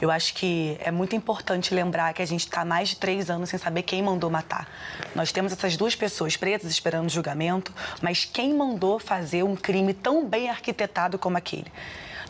Eu 0.00 0.10
acho 0.10 0.34
que 0.34 0.76
é 0.80 0.90
muito 0.90 1.16
importante 1.16 1.74
lembrar 1.74 2.14
que 2.14 2.22
a 2.22 2.26
gente 2.26 2.40
está 2.40 2.64
mais 2.64 2.90
de 2.90 2.96
três 2.96 3.28
anos 3.28 3.50
sem 3.50 3.58
saber 3.58 3.82
quem 3.82 4.02
mandou 4.02 4.30
matar. 4.30 4.68
Nós 5.14 5.32
temos 5.32 5.52
essas 5.52 5.76
duas 5.76 5.96
pessoas 5.96 6.36
pretas 6.36 6.70
esperando 6.70 7.08
julgamento, 7.08 7.72
mas 8.00 8.24
quem 8.24 8.54
mandou 8.54 8.98
fazer 8.98 9.42
um 9.42 9.56
crime 9.56 9.92
tão 9.92 10.26
bem 10.26 10.48
arquitetado 10.48 11.18
como 11.18 11.36
aquele? 11.36 11.66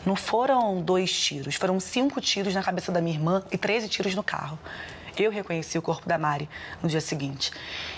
Não 0.05 0.15
foram 0.15 0.81
dois 0.81 1.11
tiros, 1.11 1.55
foram 1.55 1.79
cinco 1.79 2.19
tiros 2.19 2.55
na 2.55 2.63
cabeça 2.63 2.91
da 2.91 3.01
minha 3.01 3.15
irmã 3.15 3.43
e 3.51 3.57
13 3.57 3.89
tiros 3.89 4.15
no 4.15 4.23
carro 4.23 4.57
eu 5.23 5.31
reconheci 5.31 5.77
o 5.77 5.81
corpo 5.81 6.07
da 6.07 6.17
Mari 6.17 6.49
no 6.81 6.89
dia 6.89 7.01
seguinte. 7.01 7.51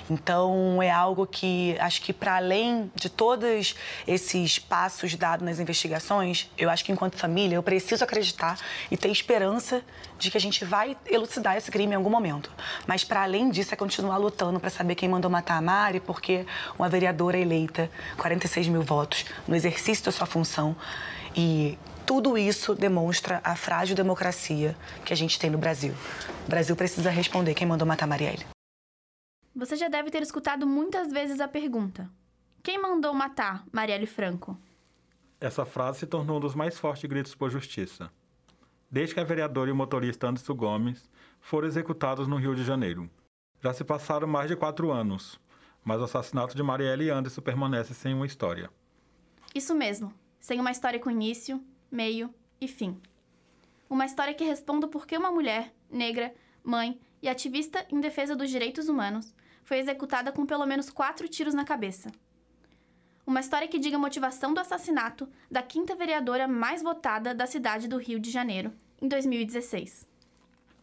Então, 0.09 0.81
é 0.81 0.91
algo 0.91 1.25
que 1.25 1.75
acho 1.79 2.01
que, 2.01 2.11
para 2.11 2.35
além 2.35 2.91
de 2.95 3.09
todos 3.09 3.75
esses 4.07 4.59
passos 4.59 5.15
dados 5.15 5.45
nas 5.45 5.59
investigações, 5.59 6.49
eu 6.57 6.69
acho 6.69 6.83
que, 6.83 6.91
enquanto 6.91 7.15
família, 7.15 7.55
eu 7.55 7.63
preciso 7.63 8.03
acreditar 8.03 8.57
e 8.89 8.97
ter 8.97 9.09
esperança 9.09 9.81
de 10.19 10.29
que 10.29 10.37
a 10.37 10.41
gente 10.41 10.65
vai 10.65 10.97
elucidar 11.05 11.55
esse 11.57 11.71
crime 11.71 11.93
em 11.93 11.95
algum 11.95 12.09
momento. 12.09 12.51
Mas, 12.85 13.03
para 13.03 13.23
além 13.23 13.49
disso, 13.49 13.73
é 13.73 13.77
continuar 13.77 14.17
lutando 14.17 14.59
para 14.59 14.69
saber 14.69 14.95
quem 14.95 15.07
mandou 15.09 15.31
matar 15.31 15.57
a 15.57 15.61
Mari, 15.61 15.99
porque 15.99 16.45
uma 16.77 16.89
vereadora 16.89 17.37
eleita, 17.37 17.89
46 18.17 18.67
mil 18.67 18.81
votos, 18.81 19.25
no 19.47 19.55
exercício 19.55 20.05
da 20.05 20.11
sua 20.11 20.27
função, 20.27 20.75
e 21.35 21.77
tudo 22.11 22.37
isso 22.37 22.75
demonstra 22.75 23.39
a 23.41 23.55
frágil 23.55 23.95
democracia 23.95 24.75
que 25.05 25.13
a 25.13 25.15
gente 25.15 25.39
tem 25.39 25.49
no 25.49 25.57
Brasil. 25.57 25.93
O 26.45 26.49
Brasil 26.49 26.75
precisa 26.75 27.09
responder 27.09 27.53
quem 27.53 27.65
mandou 27.65 27.87
matar 27.87 28.05
Marielle. 28.05 28.45
Você 29.55 29.77
já 29.77 29.87
deve 29.87 30.11
ter 30.11 30.21
escutado 30.21 30.67
muitas 30.67 31.09
vezes 31.09 31.39
a 31.39 31.47
pergunta: 31.47 32.09
quem 32.61 32.77
mandou 32.81 33.13
matar 33.13 33.63
Marielle 33.71 34.05
Franco? 34.05 34.57
Essa 35.39 35.65
frase 35.65 35.99
se 35.99 36.05
tornou 36.05 36.35
um 36.35 36.39
dos 36.41 36.53
mais 36.53 36.77
fortes 36.77 37.09
gritos 37.09 37.33
por 37.33 37.49
justiça. 37.49 38.11
Desde 38.91 39.13
que 39.13 39.21
a 39.21 39.23
vereadora 39.23 39.69
e 39.69 39.71
o 39.71 39.75
motorista 39.77 40.27
Anderson 40.27 40.53
Gomes 40.53 41.09
foram 41.39 41.69
executados 41.69 42.27
no 42.27 42.35
Rio 42.35 42.53
de 42.53 42.65
Janeiro. 42.65 43.09
Já 43.63 43.71
se 43.71 43.85
passaram 43.85 44.27
mais 44.27 44.49
de 44.49 44.57
quatro 44.57 44.91
anos, 44.91 45.39
mas 45.81 46.01
o 46.01 46.03
assassinato 46.03 46.57
de 46.57 46.61
Marielle 46.61 47.05
e 47.05 47.09
Anderson 47.09 47.41
permanece 47.41 47.93
sem 47.93 48.13
uma 48.13 48.25
história. 48.25 48.69
Isso 49.55 49.73
mesmo, 49.73 50.13
sem 50.41 50.59
uma 50.59 50.71
história 50.71 50.99
com 50.99 51.09
início, 51.09 51.63
meio 51.91 52.33
e 52.59 52.67
fim. 52.67 52.99
Uma 53.89 54.05
história 54.05 54.33
que 54.33 54.43
responda 54.43 54.87
por 54.87 55.05
que 55.05 55.17
uma 55.17 55.31
mulher, 55.31 55.73
negra, 55.89 56.33
mãe 56.63 56.99
e 57.21 57.27
ativista 57.27 57.85
em 57.91 57.99
defesa 57.99 58.35
dos 58.35 58.49
direitos 58.49 58.87
humanos 58.87 59.35
foi 59.63 59.79
executada 59.79 60.31
com 60.31 60.45
pelo 60.45 60.65
menos 60.65 60.89
quatro 60.89 61.27
tiros 61.27 61.53
na 61.53 61.65
cabeça. 61.65 62.11
Uma 63.25 63.39
história 63.39 63.67
que 63.67 63.79
diga 63.79 63.97
a 63.97 63.99
motivação 63.99 64.53
do 64.53 64.59
assassinato 64.59 65.27
da 65.49 65.61
quinta 65.61 65.95
vereadora 65.95 66.47
mais 66.47 66.81
votada 66.81 67.35
da 67.35 67.45
cidade 67.45 67.87
do 67.87 67.97
Rio 67.97 68.19
de 68.19 68.31
Janeiro, 68.31 68.71
em 69.01 69.07
2016. 69.07 70.07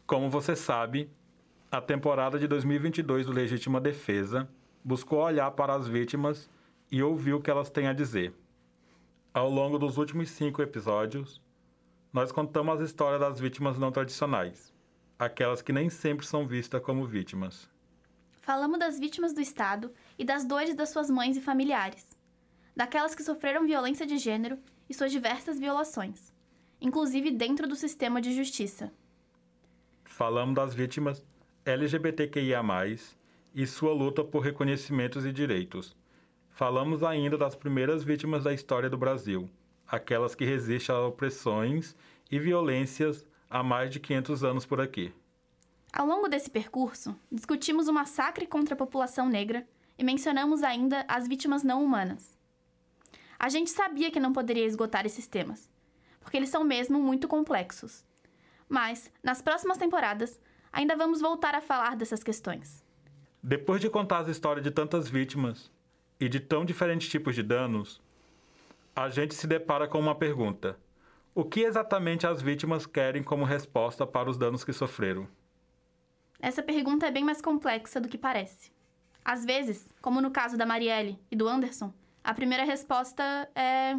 Como 0.07 0.31
você 0.31 0.55
sabe, 0.55 1.11
a 1.71 1.81
temporada 1.81 2.39
de 2.39 2.47
2022 2.47 3.27
do 3.27 3.33
Legítima 3.33 3.81
Defesa 3.81 4.49
buscou 4.85 5.21
olhar 5.21 5.51
para 5.51 5.75
as 5.75 5.87
vítimas 5.87 6.49
e 6.91 7.03
ouvir 7.03 7.35
o 7.35 7.41
que 7.41 7.51
elas 7.51 7.69
têm 7.69 7.89
a 7.89 7.93
dizer. 7.93 8.33
Ao 9.33 9.49
longo 9.49 9.79
dos 9.79 9.99
últimos 9.99 10.31
cinco 10.31 10.63
episódios, 10.63 11.41
nós 12.11 12.33
contamos 12.33 12.81
as 12.81 12.89
histórias 12.89 13.21
das 13.21 13.39
vítimas 13.39 13.79
não 13.79 13.93
tradicionais, 13.93 14.73
aquelas 15.19 15.61
que 15.61 15.73
nem 15.73 15.91
sempre 15.91 16.27
são 16.27 16.47
vistas 16.47 16.83
como 16.83 17.07
vítimas. 17.07 17.69
Falamos 18.41 18.79
das 18.79 18.99
vítimas 18.99 19.35
do 19.35 19.41
Estado 19.41 19.93
e 20.19 20.25
das 20.25 20.47
dores 20.47 20.75
das 20.75 20.89
suas 20.89 21.11
mães 21.11 21.37
e 21.37 21.43
familiares, 21.43 22.17
daquelas 22.75 23.15
que 23.15 23.23
sofreram 23.23 23.67
violência 23.67 24.07
de 24.07 24.17
gênero 24.17 24.59
e 24.89 24.95
suas 24.95 25.13
diversas 25.13 25.59
violações, 25.61 26.33
inclusive 26.81 27.31
dentro 27.31 27.69
do 27.69 27.77
sistema 27.77 28.23
de 28.23 28.35
justiça. 28.35 28.91
Falamos 30.05 30.55
das 30.55 30.75
vítimas 30.75 31.23
LGBTQIA, 31.67 32.63
e 33.55 33.67
sua 33.67 33.93
luta 33.93 34.25
por 34.25 34.41
reconhecimentos 34.41 35.27
e 35.27 35.33
direitos 35.33 35.95
Falamos 36.59 37.05
ainda 37.05 37.39
das 37.39 37.55
primeiras 37.55 38.03
vítimas 38.03 38.43
da 38.43 38.53
história 38.53 38.91
do 38.91 38.99
Brasil, 38.99 39.49
aquelas 39.87 40.35
que 40.35 40.45
resistem 40.45 40.93
a 40.93 41.07
opressões 41.07 41.95
e 42.29 42.37
violências 42.37 43.25
há 43.49 43.63
mais 43.63 43.93
de 43.93 44.01
500 44.01 44.43
anos 44.43 44.67
por 44.67 44.81
aqui. 44.81 45.15
Ao 45.93 46.05
longo 46.05 46.27
desse 46.27 46.51
percurso, 46.51 47.15
discutimos 47.31 47.87
o 47.87 47.93
massacre 47.93 48.45
contra 48.45 48.75
a 48.75 48.77
população 48.77 49.29
negra 49.29 49.65
e 49.97 50.03
mencionamos 50.03 50.65
ainda 50.65 51.05
as 51.07 51.29
vítimas 51.29 51.63
não 51.63 51.81
humanas. 51.81 52.37
A 53.39 53.49
gente 53.49 53.71
sabia 53.71 54.11
que 54.11 54.19
não 54.19 54.33
poderia 54.33 54.67
esgotar 54.67 55.07
esses 55.07 55.29
temas, 55.29 55.71
porque 56.19 56.37
eles 56.37 56.49
são 56.49 56.65
mesmo 56.65 57.01
muito 57.01 57.29
complexos. 57.29 58.05
Mas, 58.69 59.13
nas 59.23 59.41
próximas 59.41 59.79
temporadas, 59.79 60.41
ainda 60.73 60.97
vamos 60.97 61.21
voltar 61.21 61.55
a 61.55 61.61
falar 61.61 61.95
dessas 61.95 62.25
questões. 62.25 62.85
Depois 63.41 63.81
de 63.81 63.89
contar 63.89 64.19
as 64.19 64.29
histórias 64.29 64.65
de 64.65 64.73
tantas 64.73 65.09
vítimas, 65.09 65.71
e 66.21 66.29
de 66.29 66.41
tão 66.41 66.65
diferentes 66.65 67.09
tipos 67.09 67.35
de 67.35 67.43
danos, 67.43 68.01
a 68.95 69.09
gente 69.09 69.35
se 69.35 69.47
depara 69.47 69.87
com 69.87 69.99
uma 69.99 70.15
pergunta: 70.15 70.79
o 71.35 71.45
que 71.45 71.61
exatamente 71.61 72.27
as 72.27 72.43
vítimas 72.43 72.87
querem 72.87 73.23
como 73.23 73.45
resposta 73.45 74.07
para 74.07 74.29
os 74.29 74.37
danos 74.37 74.65
que 74.65 74.73
sofreram? 74.73 75.29
Essa 76.41 76.63
pergunta 76.63 77.07
é 77.07 77.11
bem 77.11 77.25
mais 77.25 77.41
complexa 77.41 78.01
do 78.01 78.09
que 78.09 78.19
parece. 78.19 78.71
Às 79.25 79.45
vezes, 79.45 79.89
como 80.01 80.21
no 80.21 80.31
caso 80.31 80.57
da 80.57 80.65
Marielle 80.65 81.19
e 81.31 81.37
do 81.37 81.49
Anderson, 81.49 81.93
a 82.23 82.33
primeira 82.33 82.65
resposta 82.65 83.49
é 83.55 83.97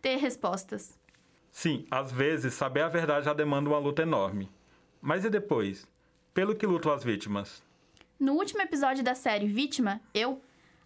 ter 0.00 0.16
respostas. 0.16 0.98
Sim, 1.50 1.84
às 1.90 2.10
vezes 2.10 2.54
saber 2.54 2.80
a 2.80 2.88
verdade 2.88 3.26
já 3.26 3.34
demanda 3.34 3.68
uma 3.68 3.78
luta 3.78 4.02
enorme. 4.02 4.50
Mas 5.00 5.24
e 5.24 5.30
depois? 5.30 5.86
Pelo 6.32 6.54
que 6.54 6.66
lutam 6.66 6.92
as 6.92 7.04
vítimas? 7.04 7.62
No 8.18 8.34
último 8.34 8.62
episódio 8.62 9.04
da 9.04 9.14
série 9.14 9.46
Vítima, 9.46 10.00
eu, 10.14 10.40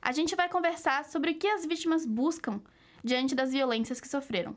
a 0.06 0.12
gente 0.12 0.36
vai 0.36 0.48
conversar 0.48 1.04
sobre 1.04 1.32
o 1.32 1.34
que 1.34 1.48
as 1.48 1.66
vítimas 1.66 2.06
buscam 2.06 2.60
diante 3.02 3.34
das 3.34 3.50
violências 3.50 4.00
que 4.00 4.06
sofreram. 4.06 4.56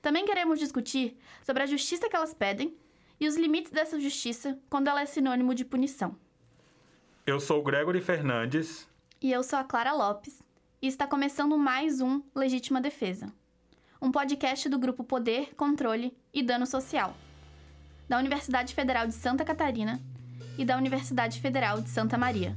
Também 0.00 0.24
queremos 0.24 0.60
discutir 0.60 1.18
sobre 1.42 1.64
a 1.64 1.66
justiça 1.66 2.08
que 2.08 2.14
elas 2.14 2.32
pedem 2.32 2.72
e 3.18 3.26
os 3.26 3.34
limites 3.34 3.72
dessa 3.72 3.98
justiça 3.98 4.56
quando 4.70 4.86
ela 4.86 5.02
é 5.02 5.06
sinônimo 5.06 5.52
de 5.52 5.64
punição. 5.64 6.16
Eu 7.26 7.40
sou 7.40 7.58
o 7.58 7.62
Gregory 7.64 8.00
Fernandes. 8.00 8.88
E 9.20 9.32
eu 9.32 9.42
sou 9.42 9.58
a 9.58 9.64
Clara 9.64 9.92
Lopes. 9.92 10.40
E 10.80 10.86
está 10.86 11.08
começando 11.08 11.58
mais 11.58 12.00
um 12.00 12.22
Legítima 12.32 12.80
Defesa 12.80 13.32
um 14.00 14.12
podcast 14.12 14.68
do 14.68 14.80
grupo 14.80 15.02
Poder, 15.02 15.54
Controle 15.56 16.16
e 16.34 16.42
Dano 16.42 16.66
Social, 16.66 17.16
da 18.08 18.18
Universidade 18.18 18.74
Federal 18.74 19.06
de 19.06 19.14
Santa 19.14 19.44
Catarina 19.44 20.00
e 20.56 20.64
da 20.64 20.76
Universidade 20.76 21.40
Federal 21.40 21.80
de 21.80 21.88
Santa 21.88 22.18
Maria. 22.18 22.56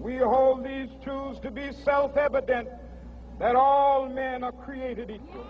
We 0.00 0.18
hold 0.18 0.64
these 0.64 0.90
truths 1.02 1.40
to 1.40 1.50
be 1.50 1.72
self 1.72 2.16
evident 2.16 2.68
that 3.38 3.56
all 3.56 4.08
men 4.08 4.44
are 4.44 4.52
created 4.52 5.10
equal. 5.10 5.44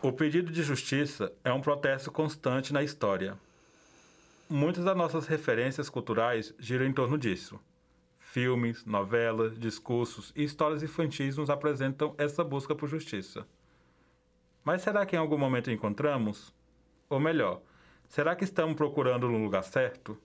O 0.00 0.12
pedido 0.12 0.52
de 0.52 0.62
justiça 0.62 1.32
é 1.42 1.50
um 1.50 1.62
protesto 1.62 2.12
constante 2.12 2.74
na 2.74 2.82
história. 2.82 3.38
Muitas 4.50 4.84
das 4.84 4.94
nossas 4.94 5.26
referências 5.26 5.88
culturais 5.88 6.54
giram 6.58 6.84
em 6.84 6.92
torno 6.92 7.16
disso. 7.16 7.58
Filmes, 8.18 8.84
novelas, 8.84 9.58
discursos 9.58 10.30
e 10.36 10.44
histórias 10.44 10.82
infantis 10.82 11.38
nos 11.38 11.48
apresentam 11.48 12.14
essa 12.18 12.44
busca 12.44 12.74
por 12.74 12.86
justiça. 12.86 13.46
Mas 14.64 14.82
será 14.82 15.04
que 15.04 15.14
em 15.14 15.18
algum 15.18 15.36
momento 15.36 15.70
encontramos? 15.70 16.52
Ou 17.10 17.20
melhor, 17.20 17.60
será 18.08 18.34
que 18.34 18.44
estamos 18.44 18.74
procurando 18.74 19.28
no 19.28 19.44
lugar 19.44 19.62
certo? 19.62 20.18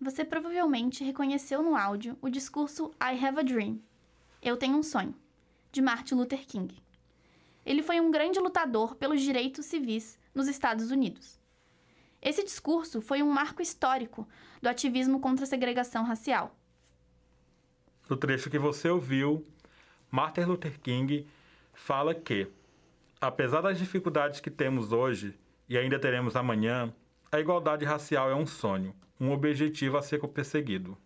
Você 0.00 0.24
provavelmente 0.24 1.04
reconheceu 1.04 1.62
no 1.62 1.76
áudio 1.76 2.16
o 2.22 2.30
discurso 2.30 2.90
I 3.00 3.22
Have 3.22 3.40
a 3.40 3.42
Dream 3.42 3.78
Eu 4.40 4.56
Tenho 4.56 4.78
um 4.78 4.82
Sonho, 4.82 5.14
de 5.70 5.82
Martin 5.82 6.14
Luther 6.14 6.46
King. 6.46 6.74
ele 7.66 7.82
foi 7.82 8.00
um 8.00 8.10
grande 8.10 8.40
lutador 8.40 8.94
pelos 8.96 9.20
direitos 9.20 9.66
civis 9.66 10.18
nos 10.34 10.48
Estados 10.48 10.90
Unidos. 10.90 11.38
Esse 12.22 12.42
discurso 12.42 13.00
foi 13.02 13.22
um 13.22 13.30
marco 13.30 13.60
histórico 13.60 14.26
do 14.62 14.68
ativismo 14.68 15.20
contra 15.20 15.44
a 15.44 15.48
segregação 15.48 16.02
racial. 16.04 16.56
No 18.08 18.16
trecho 18.16 18.50
que 18.50 18.58
você 18.58 18.88
ouviu, 18.88 19.46
Martin 20.10 20.42
Luther 20.42 20.80
King 20.80 21.26
fala 21.72 22.14
que, 22.14 22.48
apesar 23.20 23.60
das 23.60 23.78
dificuldades 23.78 24.40
que 24.40 24.50
temos 24.50 24.92
hoje 24.92 25.38
e 25.68 25.76
ainda 25.76 25.98
teremos 25.98 26.34
amanhã, 26.34 26.92
a 27.30 27.38
igualdade 27.38 27.84
racial 27.84 28.30
é 28.30 28.34
um 28.34 28.46
sonho, 28.46 28.94
um 29.20 29.30
objetivo 29.30 29.96
a 29.96 30.02
ser 30.02 30.18
perseguido. 30.28 30.96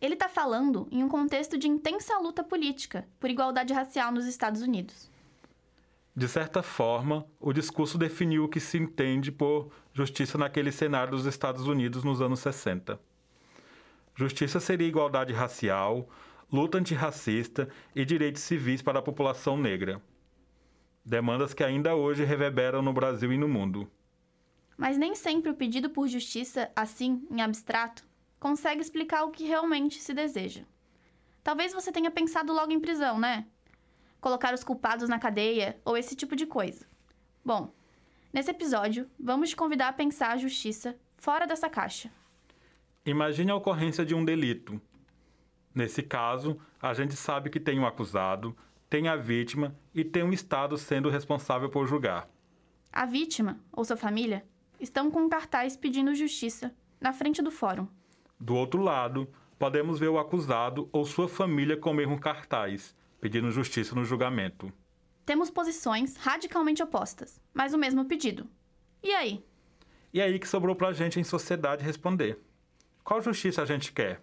Ele 0.00 0.14
está 0.14 0.28
falando 0.28 0.86
em 0.90 1.02
um 1.02 1.08
contexto 1.08 1.56
de 1.56 1.68
intensa 1.68 2.18
luta 2.18 2.44
política 2.44 3.06
por 3.18 3.30
igualdade 3.30 3.72
racial 3.72 4.12
nos 4.12 4.26
Estados 4.26 4.62
Unidos. 4.62 5.10
De 6.14 6.28
certa 6.28 6.62
forma, 6.62 7.24
o 7.38 7.52
discurso 7.52 7.96
definiu 7.96 8.44
o 8.44 8.48
que 8.48 8.58
se 8.58 8.76
entende 8.76 9.30
por 9.30 9.70
justiça 9.92 10.36
naquele 10.36 10.72
cenário 10.72 11.12
dos 11.12 11.26
Estados 11.26 11.66
Unidos 11.66 12.02
nos 12.02 12.20
anos 12.20 12.40
60. 12.40 12.98
Justiça 14.16 14.58
seria 14.58 14.86
igualdade 14.86 15.32
racial, 15.32 16.08
luta 16.52 16.78
antirracista 16.78 17.68
e 17.94 18.04
direitos 18.04 18.42
civis 18.42 18.82
para 18.82 18.98
a 18.98 19.02
população 19.02 19.56
negra. 19.56 20.02
Demandas 21.08 21.54
que 21.54 21.64
ainda 21.64 21.94
hoje 21.94 22.22
reverberam 22.22 22.82
no 22.82 22.92
Brasil 22.92 23.32
e 23.32 23.38
no 23.38 23.48
mundo. 23.48 23.90
Mas 24.76 24.98
nem 24.98 25.14
sempre 25.14 25.50
o 25.50 25.54
pedido 25.54 25.88
por 25.88 26.06
justiça, 26.06 26.70
assim, 26.76 27.26
em 27.30 27.40
abstrato, 27.40 28.06
consegue 28.38 28.82
explicar 28.82 29.24
o 29.24 29.30
que 29.30 29.44
realmente 29.44 30.02
se 30.02 30.12
deseja. 30.12 30.64
Talvez 31.42 31.72
você 31.72 31.90
tenha 31.90 32.10
pensado 32.10 32.52
logo 32.52 32.72
em 32.72 32.78
prisão, 32.78 33.18
né? 33.18 33.46
colocar 34.20 34.52
os 34.52 34.62
culpados 34.62 35.08
na 35.08 35.18
cadeia 35.18 35.80
ou 35.82 35.96
esse 35.96 36.14
tipo 36.14 36.36
de 36.36 36.44
coisa. 36.44 36.86
Bom, 37.42 37.72
nesse 38.30 38.50
episódio, 38.50 39.08
vamos 39.18 39.48
te 39.48 39.56
convidar 39.56 39.88
a 39.88 39.92
pensar 39.94 40.32
a 40.32 40.36
justiça 40.36 40.94
fora 41.16 41.46
dessa 41.46 41.70
caixa. 41.70 42.10
Imagine 43.06 43.50
a 43.50 43.56
ocorrência 43.56 44.04
de 44.04 44.14
um 44.14 44.26
delito. 44.26 44.78
Nesse 45.74 46.02
caso, 46.02 46.60
a 46.82 46.92
gente 46.92 47.14
sabe 47.14 47.48
que 47.48 47.58
tem 47.58 47.78
um 47.78 47.86
acusado, 47.86 48.54
tem 48.88 49.08
a 49.08 49.16
vítima 49.16 49.76
e 49.94 50.04
tem 50.04 50.22
um 50.22 50.32
Estado 50.32 50.76
sendo 50.78 51.10
responsável 51.10 51.68
por 51.68 51.86
julgar. 51.86 52.28
A 52.92 53.04
vítima, 53.04 53.60
ou 53.72 53.84
sua 53.84 53.96
família, 53.96 54.44
estão 54.80 55.10
com 55.10 55.20
um 55.20 55.28
cartaz 55.28 55.76
pedindo 55.76 56.14
justiça 56.14 56.74
na 57.00 57.12
frente 57.12 57.42
do 57.42 57.50
fórum. 57.50 57.86
Do 58.40 58.54
outro 58.54 58.80
lado, 58.80 59.28
podemos 59.58 59.98
ver 59.98 60.08
o 60.08 60.18
acusado 60.18 60.88
ou 60.92 61.04
sua 61.04 61.28
família 61.28 61.76
com 61.76 61.90
o 61.90 61.94
mesmo 61.94 62.18
cartaz, 62.18 62.94
pedindo 63.20 63.50
justiça 63.50 63.94
no 63.94 64.04
julgamento. 64.04 64.72
Temos 65.26 65.50
posições 65.50 66.16
radicalmente 66.16 66.82
opostas, 66.82 67.40
mas 67.52 67.74
o 67.74 67.78
mesmo 67.78 68.06
pedido. 68.06 68.48
E 69.02 69.12
aí? 69.12 69.44
E 70.12 70.22
aí 70.22 70.38
que 70.38 70.48
sobrou 70.48 70.74
pra 70.74 70.92
gente 70.92 71.20
em 71.20 71.24
sociedade 71.24 71.84
responder. 71.84 72.38
Qual 73.04 73.20
justiça 73.20 73.62
a 73.62 73.66
gente 73.66 73.92
quer? 73.92 74.22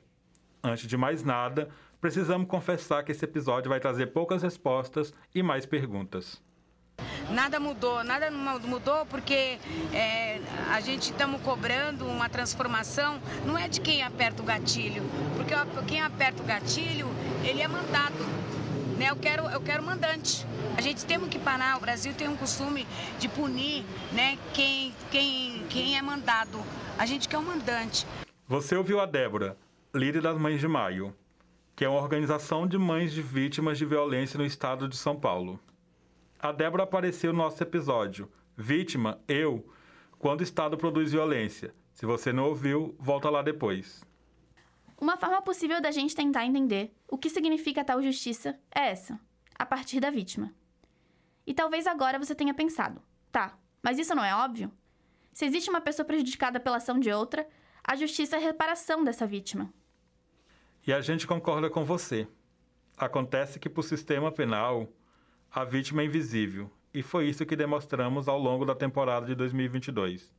Antes 0.63 0.87
de 0.87 0.97
mais 0.97 1.23
nada, 1.23 1.69
precisamos 2.05 2.47
confessar 2.47 3.03
que 3.03 3.11
esse 3.11 3.25
episódio 3.25 3.67
vai 3.67 3.79
trazer 3.79 4.13
poucas 4.13 4.43
respostas 4.43 5.11
e 5.33 5.41
mais 5.41 5.65
perguntas. 5.65 6.39
Nada 7.31 7.59
mudou, 7.59 8.03
nada 8.03 8.29
mudou 8.29 9.07
porque 9.07 9.57
é, 9.91 10.39
a 10.71 10.79
gente 10.81 11.09
estamos 11.09 11.41
cobrando 11.41 12.05
uma 12.05 12.29
transformação, 12.29 13.19
não 13.43 13.57
é 13.57 13.67
de 13.67 13.81
quem 13.81 14.03
aperta 14.03 14.43
o 14.43 14.45
gatilho, 14.45 15.01
porque 15.35 15.55
quem 15.87 15.99
aperta 15.99 16.43
o 16.43 16.45
gatilho, 16.45 17.07
ele 17.43 17.63
é 17.63 17.67
mandado. 17.67 18.13
Né? 18.99 19.09
Eu, 19.09 19.15
quero, 19.15 19.45
eu 19.45 19.61
quero 19.61 19.81
mandante. 19.81 20.45
A 20.77 20.81
gente 20.81 21.07
tem 21.07 21.19
que 21.27 21.39
parar, 21.39 21.75
o 21.77 21.79
Brasil 21.79 22.13
tem 22.13 22.27
um 22.27 22.37
costume 22.37 22.85
de 23.17 23.27
punir 23.27 23.83
né, 24.13 24.37
quem, 24.53 24.93
quem, 25.09 25.65
quem 25.71 25.97
é 25.97 26.03
mandado. 26.03 26.61
A 26.99 27.07
gente 27.07 27.27
quer 27.27 27.39
um 27.39 27.43
mandante. 27.43 28.05
Você 28.47 28.75
ouviu 28.75 28.99
a 29.01 29.07
Débora, 29.07 29.57
líder 29.91 30.21
das 30.21 30.37
Mães 30.37 30.59
de 30.59 30.67
Maio, 30.67 31.11
que 31.75 31.83
é 31.83 31.89
uma 31.89 32.01
organização 32.01 32.65
de 32.65 32.77
mães 32.77 33.11
de 33.11 33.21
vítimas 33.21 33.77
de 33.77 33.85
violência 33.85 34.37
no 34.37 34.45
estado 34.45 34.87
de 34.87 34.95
São 34.95 35.19
Paulo. 35.19 35.59
A 36.39 36.51
Débora 36.51 36.83
apareceu 36.83 37.33
no 37.33 37.39
nosso 37.39 37.61
episódio 37.61 38.31
Vítima, 38.57 39.19
eu, 39.27 39.69
quando 40.17 40.39
o 40.39 40.43
Estado 40.43 40.77
produz 40.77 41.11
violência. 41.11 41.75
Se 41.91 42.05
você 42.05 42.31
não 42.31 42.45
ouviu, 42.45 42.95
volta 42.97 43.29
lá 43.29 43.41
depois. 43.41 44.05
Uma 44.97 45.17
forma 45.17 45.41
possível 45.41 45.81
da 45.81 45.91
gente 45.91 46.15
tentar 46.15 46.45
entender 46.45 46.95
o 47.09 47.17
que 47.17 47.29
significa 47.29 47.83
tal 47.83 48.01
justiça 48.01 48.57
é 48.73 48.91
essa, 48.91 49.19
a 49.59 49.65
partir 49.65 49.99
da 49.99 50.09
vítima. 50.09 50.53
E 51.45 51.53
talvez 51.53 51.85
agora 51.85 52.17
você 52.17 52.33
tenha 52.33 52.53
pensado, 52.53 53.01
tá, 53.29 53.57
mas 53.83 53.99
isso 53.99 54.15
não 54.15 54.23
é 54.23 54.33
óbvio? 54.33 54.71
Se 55.33 55.45
existe 55.45 55.69
uma 55.69 55.81
pessoa 55.81 56.05
prejudicada 56.05 56.61
pela 56.61 56.77
ação 56.77 56.97
de 56.97 57.11
outra, 57.11 57.45
a 57.83 57.97
justiça 57.97 58.37
é 58.37 58.39
a 58.39 58.41
reparação 58.41 59.03
dessa 59.03 59.27
vítima. 59.27 59.73
E 60.87 60.93
a 60.93 61.01
gente 61.01 61.25
concorda 61.25 61.67
com 61.67 61.83
você. 61.83 62.27
Acontece 62.95 63.59
que, 63.59 63.67
por 63.67 63.81
sistema 63.81 64.31
penal, 64.31 64.87
a 65.49 65.63
vítima 65.63 66.03
é 66.03 66.05
invisível, 66.05 66.69
e 66.93 67.01
foi 67.01 67.27
isso 67.27 67.45
que 67.45 67.55
demonstramos 67.55 68.27
ao 68.27 68.37
longo 68.37 68.65
da 68.65 68.75
temporada 68.75 69.25
de 69.25 69.33
2022. 69.33 70.31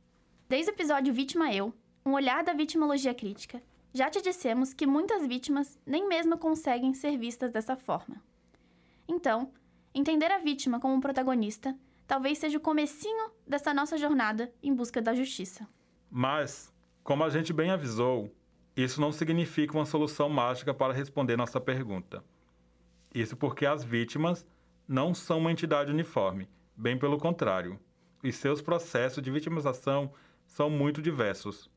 Desde 0.47 0.71
o 0.71 0.73
episódio 0.73 1.13
Vítima 1.13 1.53
Eu, 1.53 1.73
um 2.05 2.13
olhar 2.13 2.45
da 2.45 2.53
vitimologia 2.53 3.13
crítica, 3.13 3.61
já 3.93 4.09
te 4.09 4.21
dissemos 4.21 4.73
que 4.73 4.87
muitas 4.87 5.27
vítimas 5.27 5.77
nem 5.85 6.07
mesmo 6.07 6.37
conseguem 6.37 6.93
ser 6.93 7.17
vistas 7.17 7.51
dessa 7.51 7.75
forma. 7.75 8.23
Então, 9.05 9.51
entender 9.93 10.31
a 10.31 10.37
vítima 10.37 10.79
como 10.79 10.93
um 10.93 11.01
protagonista 11.01 11.77
talvez 12.07 12.37
seja 12.37 12.57
o 12.57 12.61
comecinho 12.61 13.31
dessa 13.45 13.73
nossa 13.73 13.97
jornada 13.97 14.49
em 14.63 14.73
busca 14.73 15.01
da 15.01 15.13
justiça. 15.13 15.67
Mas, 16.09 16.73
como 17.03 17.25
a 17.25 17.29
gente 17.29 17.51
bem 17.51 17.69
avisou, 17.69 18.33
isso 18.77 19.01
não 19.01 19.11
significa 19.11 19.73
uma 19.73 19.87
solução 19.87 20.29
mágica 20.29 20.71
para 20.71 20.93
responder 20.93 21.35
nossa 21.35 21.59
pergunta. 21.59 22.23
Isso 23.11 23.35
porque 23.35 23.65
as 23.65 23.83
vítimas 23.83 24.45
não 24.87 25.15
são 25.15 25.39
uma 25.39 25.51
entidade 25.51 25.91
uniforme, 25.91 26.47
bem 26.75 26.95
pelo 26.95 27.17
contrário. 27.17 27.79
E 28.23 28.31
seus 28.31 28.61
processos 28.61 29.23
de 29.23 29.31
vitimização 29.31 30.13
são 30.45 30.69
muito 30.69 31.01
diversos. 31.01 31.71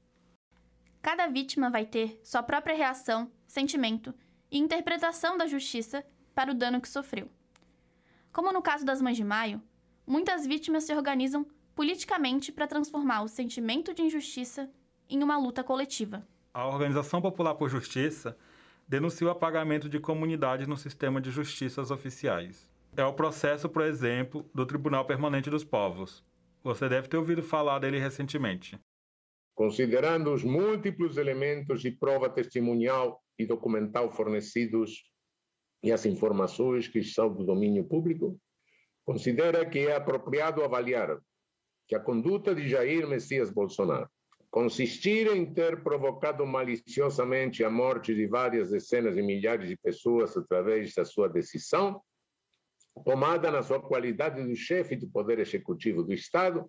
Cada 1.00 1.26
vítima 1.26 1.70
vai 1.70 1.86
ter 1.86 2.20
sua 2.22 2.42
própria 2.42 2.76
reação, 2.76 3.32
sentimento 3.46 4.14
e 4.50 4.58
interpretação 4.58 5.38
da 5.38 5.46
justiça 5.46 6.04
para 6.34 6.50
o 6.50 6.54
dano 6.54 6.82
que 6.82 6.88
sofreu. 6.88 7.30
Como 8.30 8.52
no 8.52 8.60
caso 8.60 8.84
das 8.84 9.00
Mães 9.00 9.16
de 9.16 9.24
Maio, 9.24 9.62
muitas 10.06 10.46
vítimas 10.46 10.84
se 10.84 10.94
organizam 10.94 11.46
politicamente 11.74 12.52
para 12.52 12.66
transformar 12.66 13.22
o 13.22 13.28
sentimento 13.28 13.94
de 13.94 14.02
injustiça 14.02 14.70
em 15.08 15.22
uma 15.22 15.38
luta 15.38 15.64
coletiva. 15.64 16.28
A 16.52 16.66
Organização 16.66 17.22
Popular 17.22 17.54
por 17.54 17.70
Justiça 17.70 18.36
denuncia 18.88 19.24
o 19.24 19.30
apagamento 19.30 19.88
de 19.88 20.00
comunidades 20.00 20.66
no 20.66 20.76
sistema 20.76 21.20
de 21.20 21.30
justiças 21.30 21.92
oficiais. 21.92 22.68
É 22.96 23.04
o 23.04 23.12
processo, 23.12 23.68
por 23.68 23.82
exemplo, 23.82 24.44
do 24.52 24.66
Tribunal 24.66 25.04
Permanente 25.04 25.48
dos 25.48 25.62
Povos. 25.62 26.24
Você 26.64 26.88
deve 26.88 27.06
ter 27.06 27.16
ouvido 27.16 27.40
falar 27.40 27.78
dele 27.78 28.00
recentemente. 28.00 28.76
Considerando 29.54 30.32
os 30.32 30.42
múltiplos 30.42 31.16
elementos 31.16 31.80
de 31.80 31.92
prova 31.92 32.28
testemunhal 32.28 33.22
e 33.38 33.46
documental 33.46 34.10
fornecidos 34.10 35.04
e 35.84 35.92
as 35.92 36.04
informações 36.04 36.88
que 36.88 37.04
são 37.04 37.32
do 37.32 37.44
domínio 37.44 37.84
público, 37.84 38.36
considera 39.04 39.64
que 39.64 39.86
é 39.86 39.94
apropriado 39.94 40.64
avaliar 40.64 41.16
que 41.86 41.94
a 41.94 42.00
conduta 42.00 42.52
de 42.56 42.68
Jair 42.68 43.06
Messias 43.06 43.52
Bolsonaro 43.52 44.10
consistir 44.50 45.28
em 45.28 45.46
ter 45.46 45.82
provocado 45.82 46.44
maliciosamente 46.46 47.62
a 47.62 47.70
morte 47.70 48.14
de 48.14 48.26
várias 48.26 48.70
dezenas 48.70 49.14
de 49.14 49.22
milhares 49.22 49.68
de 49.68 49.76
pessoas 49.76 50.36
através 50.36 50.92
da 50.94 51.04
sua 51.04 51.28
decisão, 51.28 52.02
tomada 53.04 53.50
na 53.50 53.62
sua 53.62 53.80
qualidade 53.80 54.44
de 54.44 54.56
chefe 54.56 54.96
do 54.96 55.08
Poder 55.08 55.38
Executivo 55.38 56.02
do 56.02 56.12
Estado, 56.12 56.68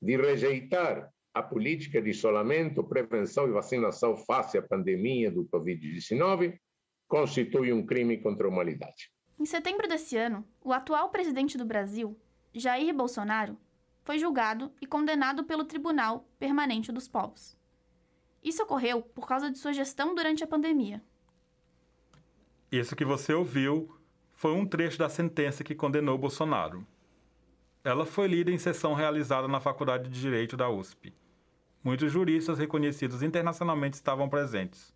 de 0.00 0.16
rejeitar 0.16 1.10
a 1.34 1.42
política 1.42 2.00
de 2.00 2.10
isolamento, 2.10 2.84
prevenção 2.84 3.48
e 3.48 3.52
vacinação 3.52 4.16
face 4.16 4.56
à 4.56 4.62
pandemia 4.62 5.30
do 5.30 5.44
Covid-19 5.46 6.58
constitui 7.06 7.72
um 7.72 7.84
crime 7.84 8.18
contra 8.18 8.46
a 8.46 8.50
humanidade. 8.50 9.12
Em 9.38 9.44
setembro 9.44 9.88
desse 9.88 10.16
ano, 10.16 10.46
o 10.62 10.72
atual 10.72 11.10
presidente 11.10 11.58
do 11.58 11.64
Brasil, 11.64 12.16
Jair 12.54 12.94
Bolsonaro, 12.94 13.56
foi 14.02 14.18
julgado 14.18 14.72
e 14.80 14.86
condenado 14.86 15.44
pelo 15.44 15.64
Tribunal 15.64 16.28
Permanente 16.38 16.92
dos 16.92 17.08
Povos. 17.08 17.56
Isso 18.42 18.62
ocorreu 18.62 19.02
por 19.02 19.26
causa 19.26 19.50
de 19.50 19.58
sua 19.58 19.72
gestão 19.72 20.14
durante 20.14 20.42
a 20.42 20.46
pandemia. 20.46 21.02
Isso 22.72 22.96
que 22.96 23.04
você 23.04 23.34
ouviu 23.34 23.94
foi 24.32 24.52
um 24.52 24.64
trecho 24.64 24.98
da 24.98 25.08
sentença 25.08 25.62
que 25.62 25.74
condenou 25.74 26.16
Bolsonaro. 26.16 26.86
Ela 27.84 28.06
foi 28.06 28.28
lida 28.28 28.50
em 28.50 28.58
sessão 28.58 28.94
realizada 28.94 29.48
na 29.48 29.60
Faculdade 29.60 30.08
de 30.08 30.20
Direito 30.20 30.56
da 30.56 30.70
USP. 30.70 31.14
Muitos 31.82 32.12
juristas 32.12 32.58
reconhecidos 32.58 33.22
internacionalmente 33.22 33.94
estavam 33.94 34.28
presentes. 34.28 34.94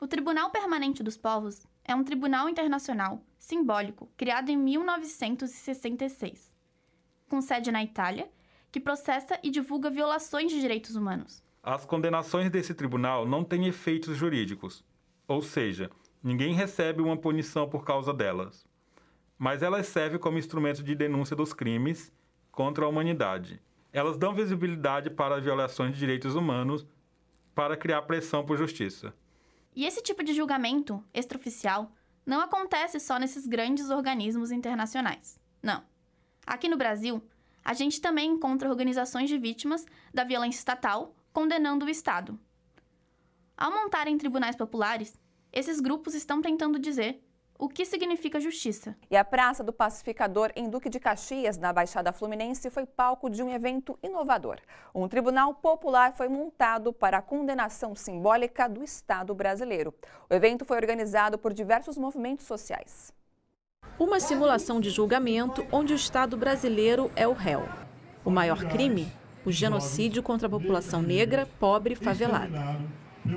O 0.00 0.06
Tribunal 0.06 0.50
Permanente 0.50 1.02
dos 1.02 1.16
Povos 1.16 1.66
é 1.84 1.94
um 1.94 2.04
tribunal 2.04 2.48
internacional 2.48 3.24
simbólico 3.38 4.10
criado 4.16 4.50
em 4.50 4.56
1966, 4.56 6.51
com 7.32 7.40
sede 7.40 7.72
na 7.72 7.82
Itália, 7.82 8.30
que 8.70 8.78
processa 8.78 9.40
e 9.42 9.48
divulga 9.48 9.88
violações 9.88 10.52
de 10.52 10.60
direitos 10.60 10.96
humanos. 10.96 11.42
As 11.62 11.86
condenações 11.86 12.50
desse 12.50 12.74
tribunal 12.74 13.26
não 13.26 13.42
têm 13.42 13.66
efeitos 13.66 14.18
jurídicos, 14.18 14.84
ou 15.26 15.40
seja, 15.40 15.90
ninguém 16.22 16.52
recebe 16.52 17.00
uma 17.00 17.16
punição 17.16 17.66
por 17.66 17.86
causa 17.86 18.12
delas. 18.12 18.66
Mas 19.38 19.62
elas 19.62 19.86
servem 19.86 20.20
como 20.20 20.36
instrumento 20.36 20.82
de 20.82 20.94
denúncia 20.94 21.34
dos 21.34 21.54
crimes 21.54 22.12
contra 22.50 22.84
a 22.84 22.88
humanidade. 22.88 23.58
Elas 23.94 24.18
dão 24.18 24.34
visibilidade 24.34 25.08
para 25.08 25.36
as 25.36 25.42
violações 25.42 25.94
de 25.94 25.98
direitos 25.98 26.34
humanos 26.34 26.86
para 27.54 27.78
criar 27.78 28.02
pressão 28.02 28.44
por 28.44 28.58
justiça. 28.58 29.14
E 29.74 29.86
esse 29.86 30.02
tipo 30.02 30.22
de 30.22 30.34
julgamento 30.34 31.02
extraoficial 31.14 31.90
não 32.26 32.42
acontece 32.42 33.00
só 33.00 33.18
nesses 33.18 33.46
grandes 33.46 33.88
organismos 33.88 34.50
internacionais. 34.50 35.40
Não. 35.62 35.91
Aqui 36.46 36.68
no 36.68 36.76
Brasil, 36.76 37.22
a 37.64 37.72
gente 37.72 38.00
também 38.00 38.30
encontra 38.30 38.68
organizações 38.68 39.28
de 39.28 39.38
vítimas 39.38 39.86
da 40.12 40.24
violência 40.24 40.58
estatal 40.58 41.14
condenando 41.32 41.86
o 41.86 41.90
Estado. 41.90 42.38
Ao 43.56 43.70
montarem 43.70 44.18
tribunais 44.18 44.56
populares, 44.56 45.16
esses 45.52 45.80
grupos 45.80 46.14
estão 46.14 46.42
tentando 46.42 46.78
dizer 46.78 47.22
o 47.58 47.68
que 47.68 47.84
significa 47.84 48.40
justiça. 48.40 48.96
E 49.08 49.16
a 49.16 49.24
Praça 49.24 49.62
do 49.62 49.72
Pacificador, 49.72 50.50
em 50.56 50.68
Duque 50.68 50.90
de 50.90 50.98
Caxias, 50.98 51.58
na 51.58 51.72
Baixada 51.72 52.12
Fluminense, 52.12 52.70
foi 52.70 52.84
palco 52.84 53.30
de 53.30 53.40
um 53.40 53.48
evento 53.48 53.96
inovador. 54.02 54.58
Um 54.92 55.06
tribunal 55.06 55.54
popular 55.54 56.12
foi 56.12 56.28
montado 56.28 56.92
para 56.92 57.18
a 57.18 57.22
condenação 57.22 57.94
simbólica 57.94 58.68
do 58.68 58.82
Estado 58.82 59.32
brasileiro. 59.32 59.94
O 60.28 60.34
evento 60.34 60.64
foi 60.64 60.76
organizado 60.76 61.38
por 61.38 61.52
diversos 61.52 61.96
movimentos 61.96 62.46
sociais. 62.46 63.12
Uma 64.02 64.18
simulação 64.18 64.80
de 64.80 64.90
julgamento 64.90 65.64
onde 65.70 65.92
o 65.92 65.96
Estado 65.96 66.36
brasileiro 66.36 67.08
é 67.14 67.28
o 67.28 67.32
réu. 67.32 67.68
O 68.24 68.32
maior 68.32 68.64
crime? 68.64 69.06
O 69.46 69.52
genocídio 69.52 70.24
contra 70.24 70.48
a 70.48 70.50
população 70.50 71.00
negra, 71.00 71.46
pobre 71.60 71.92
e 71.92 71.96
favelada. 71.96 72.80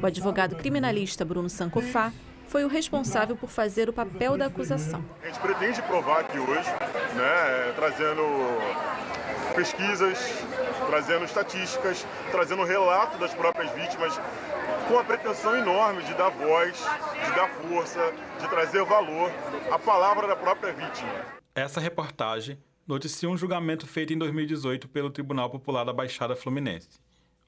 O 0.01 0.03
advogado 0.03 0.55
criminalista 0.55 1.23
Bruno 1.23 1.51
Sancofá 1.51 2.11
foi 2.47 2.65
o 2.65 2.67
responsável 2.67 3.35
por 3.35 3.47
fazer 3.47 3.89
o 3.89 3.93
papel 3.93 4.39
da 4.39 4.47
acusação. 4.47 5.05
A 5.21 5.27
gente 5.27 5.39
pretende 5.39 5.83
provar 5.83 6.21
aqui 6.21 6.39
hoje, 6.39 6.67
né, 7.13 7.71
trazendo 7.75 8.23
pesquisas, 9.53 10.17
trazendo 10.87 11.25
estatísticas, 11.25 12.07
trazendo 12.31 12.63
relato 12.63 13.19
das 13.19 13.35
próprias 13.35 13.69
vítimas, 13.73 14.19
com 14.87 14.99
a 14.99 15.03
pretensão 15.03 15.57
enorme 15.57 16.03
de 16.03 16.13
dar 16.13 16.29
voz, 16.29 16.77
de 16.77 17.35
dar 17.35 17.49
força, 17.49 18.13
de 18.39 18.47
trazer 18.47 18.83
valor 18.85 19.31
à 19.71 19.79
palavra 19.79 20.27
da 20.27 20.35
própria 20.35 20.73
vítima. 20.73 21.09
Essa 21.55 21.79
reportagem 21.79 22.59
noticia 22.85 23.29
um 23.29 23.37
julgamento 23.37 23.87
feito 23.87 24.13
em 24.13 24.17
2018 24.17 24.87
pelo 24.87 25.09
Tribunal 25.09 25.49
Popular 25.49 25.83
da 25.83 25.93
Baixada 25.93 26.35
Fluminense, 26.35 26.99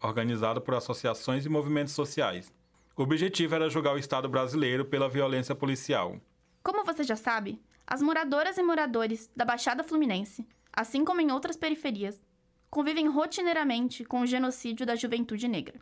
organizado 0.01 0.62
por 0.62 0.74
associações 0.74 1.46
e 1.46 1.50
movimentos 1.50 1.94
sociais. 1.94 2.51
O 2.96 3.03
objetivo 3.03 3.53
era 3.53 3.70
julgar 3.70 3.94
o 3.94 4.00
Estado 4.00 4.27
brasileiro 4.27 4.86
pela 4.86 5.08
violência 5.08 5.53
policial. 5.53 6.17
Como 6.63 6.84
você 6.84 7.03
já 7.03 7.15
sabe, 7.15 7.62
as 7.86 8.01
moradoras 8.01 8.58
e 8.58 8.63
moradores 8.63 9.29
da 9.36 9.46
Baixada 9.46 9.84
Fluminense, 9.84 10.46
assim 10.74 11.06
como 11.06 11.22
em 11.22 11.32
outras 11.32 11.56
periferias, 11.56 12.24
convivem 12.70 13.08
rotineiramente 13.08 14.03
com 14.03 14.22
o 14.22 14.25
genocídio 14.25 14.86
da 14.86 14.96
juventude 14.96 15.48
negra. 15.48 15.79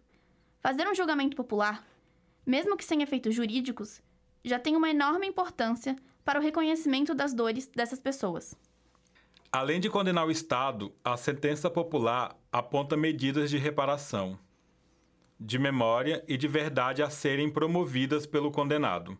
Fazer 0.66 0.88
um 0.88 0.96
julgamento 0.96 1.38
popular, 1.38 1.86
mesmo 2.44 2.76
que 2.76 2.84
sem 2.84 3.04
efeitos 3.04 3.36
jurídicos, 3.36 4.02
já 4.44 4.58
tem 4.58 4.76
uma 4.76 4.90
enorme 4.90 5.28
importância 5.28 5.96
para 6.24 6.40
o 6.40 6.42
reconhecimento 6.42 7.14
das 7.14 7.36
dores 7.36 7.68
dessas 7.68 8.00
pessoas. 8.00 8.58
Além 9.52 9.80
de 9.80 9.92
condenar 9.92 10.26
o 10.26 10.32
Estado, 10.32 10.92
a 11.04 11.16
sentença 11.18 11.70
popular 11.70 12.36
aponta 12.52 12.98
medidas 12.98 13.52
de 13.52 13.60
reparação 13.60 14.40
de 15.40 15.60
memória 15.60 16.26
e 16.28 16.36
de 16.36 16.48
verdade 16.48 17.04
a 17.04 17.12
serem 17.12 17.48
promovidas 17.48 18.26
pelo 18.26 18.50
condenado. 18.50 19.16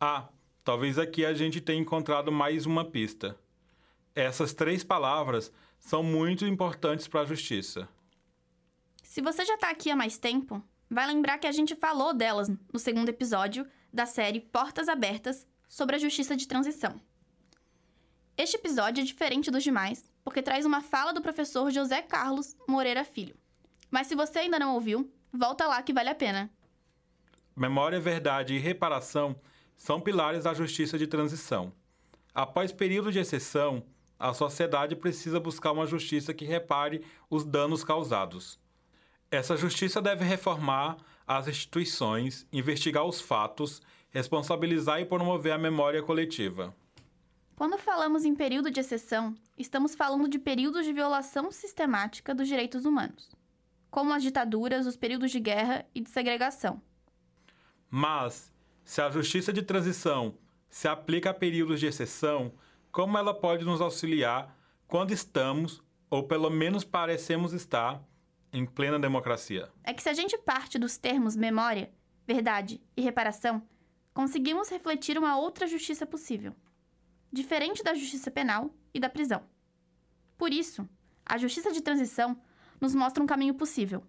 Ah, 0.00 0.30
talvez 0.64 0.98
aqui 0.98 1.26
a 1.26 1.34
gente 1.34 1.60
tenha 1.60 1.78
encontrado 1.78 2.32
mais 2.32 2.64
uma 2.64 2.86
pista. 2.86 3.38
Essas 4.14 4.54
três 4.54 4.82
palavras 4.82 5.52
são 5.78 6.02
muito 6.02 6.46
importantes 6.46 7.06
para 7.06 7.20
a 7.20 7.26
justiça. 7.26 7.86
Se 9.10 9.20
você 9.20 9.44
já 9.44 9.54
está 9.54 9.68
aqui 9.68 9.90
há 9.90 9.96
mais 9.96 10.18
tempo, 10.18 10.62
vai 10.88 11.04
lembrar 11.04 11.36
que 11.38 11.46
a 11.48 11.50
gente 11.50 11.74
falou 11.74 12.14
delas 12.14 12.48
no 12.48 12.78
segundo 12.78 13.08
episódio 13.08 13.66
da 13.92 14.06
série 14.06 14.38
Portas 14.38 14.88
Abertas 14.88 15.44
sobre 15.66 15.96
a 15.96 15.98
justiça 15.98 16.36
de 16.36 16.46
transição. 16.46 16.94
Este 18.36 18.54
episódio 18.54 19.02
é 19.02 19.04
diferente 19.04 19.50
dos 19.50 19.64
demais 19.64 20.08
porque 20.22 20.40
traz 20.40 20.64
uma 20.64 20.80
fala 20.80 21.12
do 21.12 21.20
professor 21.20 21.72
José 21.72 22.00
Carlos 22.02 22.56
Moreira 22.68 23.02
Filho. 23.02 23.34
Mas 23.90 24.06
se 24.06 24.14
você 24.14 24.38
ainda 24.38 24.60
não 24.60 24.74
ouviu, 24.74 25.12
Volta 25.32 25.66
lá 25.66 25.82
que 25.82 25.92
vale 25.92 26.08
a 26.08 26.14
pena. 26.14 26.48
Memória, 27.56 27.98
verdade 27.98 28.54
e 28.54 28.58
reparação 28.58 29.34
são 29.76 30.00
pilares 30.00 30.44
da 30.44 30.54
justiça 30.54 30.96
de 30.96 31.08
transição. 31.08 31.72
Após 32.32 32.70
período 32.70 33.10
de 33.10 33.18
exceção, 33.18 33.84
a 34.16 34.32
sociedade 34.32 34.94
precisa 34.94 35.40
buscar 35.40 35.72
uma 35.72 35.84
justiça 35.84 36.32
que 36.32 36.44
repare 36.44 37.04
os 37.28 37.44
danos 37.44 37.82
causados. 37.82 38.59
Essa 39.30 39.56
justiça 39.56 40.02
deve 40.02 40.24
reformar 40.24 40.96
as 41.26 41.46
instituições, 41.46 42.46
investigar 42.52 43.04
os 43.04 43.20
fatos, 43.20 43.80
responsabilizar 44.10 45.00
e 45.00 45.04
promover 45.04 45.52
a 45.52 45.58
memória 45.58 46.02
coletiva. 46.02 46.74
Quando 47.54 47.78
falamos 47.78 48.24
em 48.24 48.34
período 48.34 48.70
de 48.70 48.80
exceção, 48.80 49.34
estamos 49.56 49.94
falando 49.94 50.28
de 50.28 50.38
períodos 50.38 50.84
de 50.84 50.92
violação 50.92 51.52
sistemática 51.52 52.34
dos 52.34 52.48
direitos 52.48 52.84
humanos 52.84 53.30
como 53.90 54.12
as 54.12 54.22
ditaduras, 54.22 54.86
os 54.86 54.96
períodos 54.96 55.30
de 55.30 55.40
guerra 55.40 55.84
e 55.94 56.00
de 56.00 56.08
segregação. 56.08 56.80
Mas, 57.90 58.52
se 58.84 59.02
a 59.02 59.10
justiça 59.10 59.52
de 59.52 59.62
transição 59.62 60.34
se 60.68 60.86
aplica 60.86 61.30
a 61.30 61.34
períodos 61.34 61.80
de 61.80 61.86
exceção, 61.86 62.52
como 62.92 63.18
ela 63.18 63.34
pode 63.34 63.64
nos 63.64 63.80
auxiliar 63.80 64.56
quando 64.86 65.10
estamos, 65.10 65.82
ou 66.08 66.22
pelo 66.22 66.48
menos 66.50 66.84
parecemos 66.84 67.52
estar, 67.52 68.02
em 68.52 68.66
plena 68.66 68.98
democracia? 68.98 69.70
É 69.84 69.92
que 69.92 70.02
se 70.02 70.08
a 70.08 70.12
gente 70.12 70.36
parte 70.38 70.78
dos 70.78 70.96
termos 70.96 71.36
memória, 71.36 71.92
verdade 72.26 72.80
e 72.96 73.02
reparação, 73.02 73.62
conseguimos 74.12 74.68
refletir 74.68 75.18
uma 75.18 75.36
outra 75.36 75.66
justiça 75.66 76.06
possível, 76.06 76.54
diferente 77.32 77.82
da 77.82 77.94
justiça 77.94 78.30
penal 78.30 78.74
e 78.92 79.00
da 79.00 79.08
prisão. 79.08 79.42
Por 80.36 80.52
isso, 80.52 80.88
a 81.24 81.38
justiça 81.38 81.72
de 81.72 81.80
transição 81.80 82.40
nos 82.80 82.94
mostra 82.94 83.22
um 83.22 83.26
caminho 83.26 83.54
possível. 83.54 84.02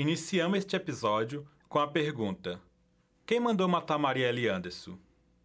Iniciamos 0.00 0.60
este 0.60 0.74
episódio 0.74 1.46
com 1.68 1.78
a 1.78 1.86
pergunta: 1.86 2.58
Quem 3.26 3.38
mandou 3.38 3.68
matar 3.68 3.98
Marielle 3.98 4.48
Anderson? 4.48 4.96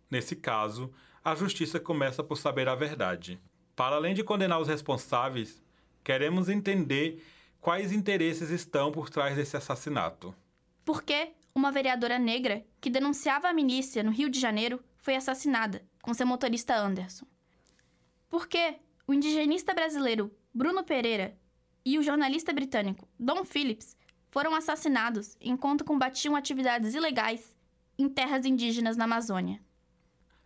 Nesse 0.10 0.34
caso, 0.34 0.94
a 1.22 1.36
justiça 1.36 1.78
começa 1.78 2.24
por 2.24 2.38
saber 2.38 2.70
a 2.70 2.74
verdade. 2.74 3.38
Para 3.76 3.98
além 3.98 4.14
de 4.14 4.24
condenar 4.24 4.62
os 4.62 4.70
responsáveis, 4.70 5.62
queremos 6.06 6.48
entender 6.48 7.22
quais 7.60 7.92
interesses 7.92 8.50
estão 8.50 8.94
por 8.94 9.10
trás 9.10 9.36
desse 9.36 9.58
assassinato. 9.58 10.34
Por 10.86 11.04
que 11.04 11.34
uma 11.54 11.70
vereadora 11.70 12.18
negra 12.18 12.66
que 12.80 12.90
denunciava 12.90 13.50
a 13.50 13.54
milícia 13.54 14.04
no 14.04 14.12
Rio 14.12 14.30
de 14.30 14.40
Janeiro 14.40 14.82
foi 15.00 15.18
assassinada 15.18 15.86
com 16.02 16.14
seu 16.14 16.26
motorista 16.26 16.78
Anderson? 16.78 17.26
Por 18.30 18.48
que 18.48 18.76
o 19.06 19.14
indigenista 19.14 19.74
brasileiro 19.74 20.34
Bruno 20.54 20.82
Pereira 20.82 21.38
e 21.84 22.00
o 22.00 22.02
jornalista 22.02 22.54
britânico 22.54 23.06
Don 23.20 23.44
Phillips 23.44 23.98
foram 24.36 24.54
assassinados 24.54 25.38
enquanto 25.40 25.86
combatiam 25.86 26.36
atividades 26.36 26.94
ilegais 26.94 27.56
em 27.98 28.10
terras 28.10 28.46
indígenas 28.46 28.98
na 28.98 29.06
Amazônia? 29.06 29.62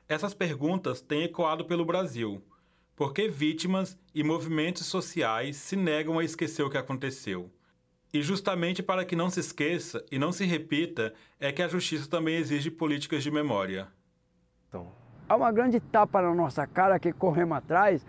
Essas 0.08 0.32
perguntas 0.32 1.02
têm 1.02 1.24
ecoado 1.24 1.66
pelo 1.66 1.84
Brasil, 1.84 2.40
porque 2.96 3.28
vítimas 3.28 3.98
e 4.14 4.24
movimentos 4.24 4.86
sociais 4.86 5.56
se 5.58 5.76
negam 5.76 6.20
a 6.20 6.24
esquecer 6.24 6.62
o 6.62 6.70
que 6.70 6.78
aconteceu. 6.78 7.52
E 8.14 8.22
justamente 8.22 8.84
para 8.84 9.04
que 9.04 9.16
não 9.16 9.28
se 9.28 9.40
esqueça 9.40 10.06
e 10.12 10.20
não 10.20 10.32
se 10.32 10.46
repita, 10.46 11.12
é 11.40 11.52
que 11.52 11.64
a 11.64 11.68
justiça 11.68 12.08
também 12.08 12.36
exige 12.36 12.70
políticas 12.70 13.24
de 13.24 13.32
memória. 13.32 13.88
Então, 14.68 14.92
há 15.28 15.36
uma 15.36 15.52
grande 15.52 15.80
tapa 15.80 16.22
na 16.22 16.36
nossa 16.36 16.68
cara 16.68 17.00
que 17.00 17.12
corremos 17.12 17.58
atrás, 17.58 18.06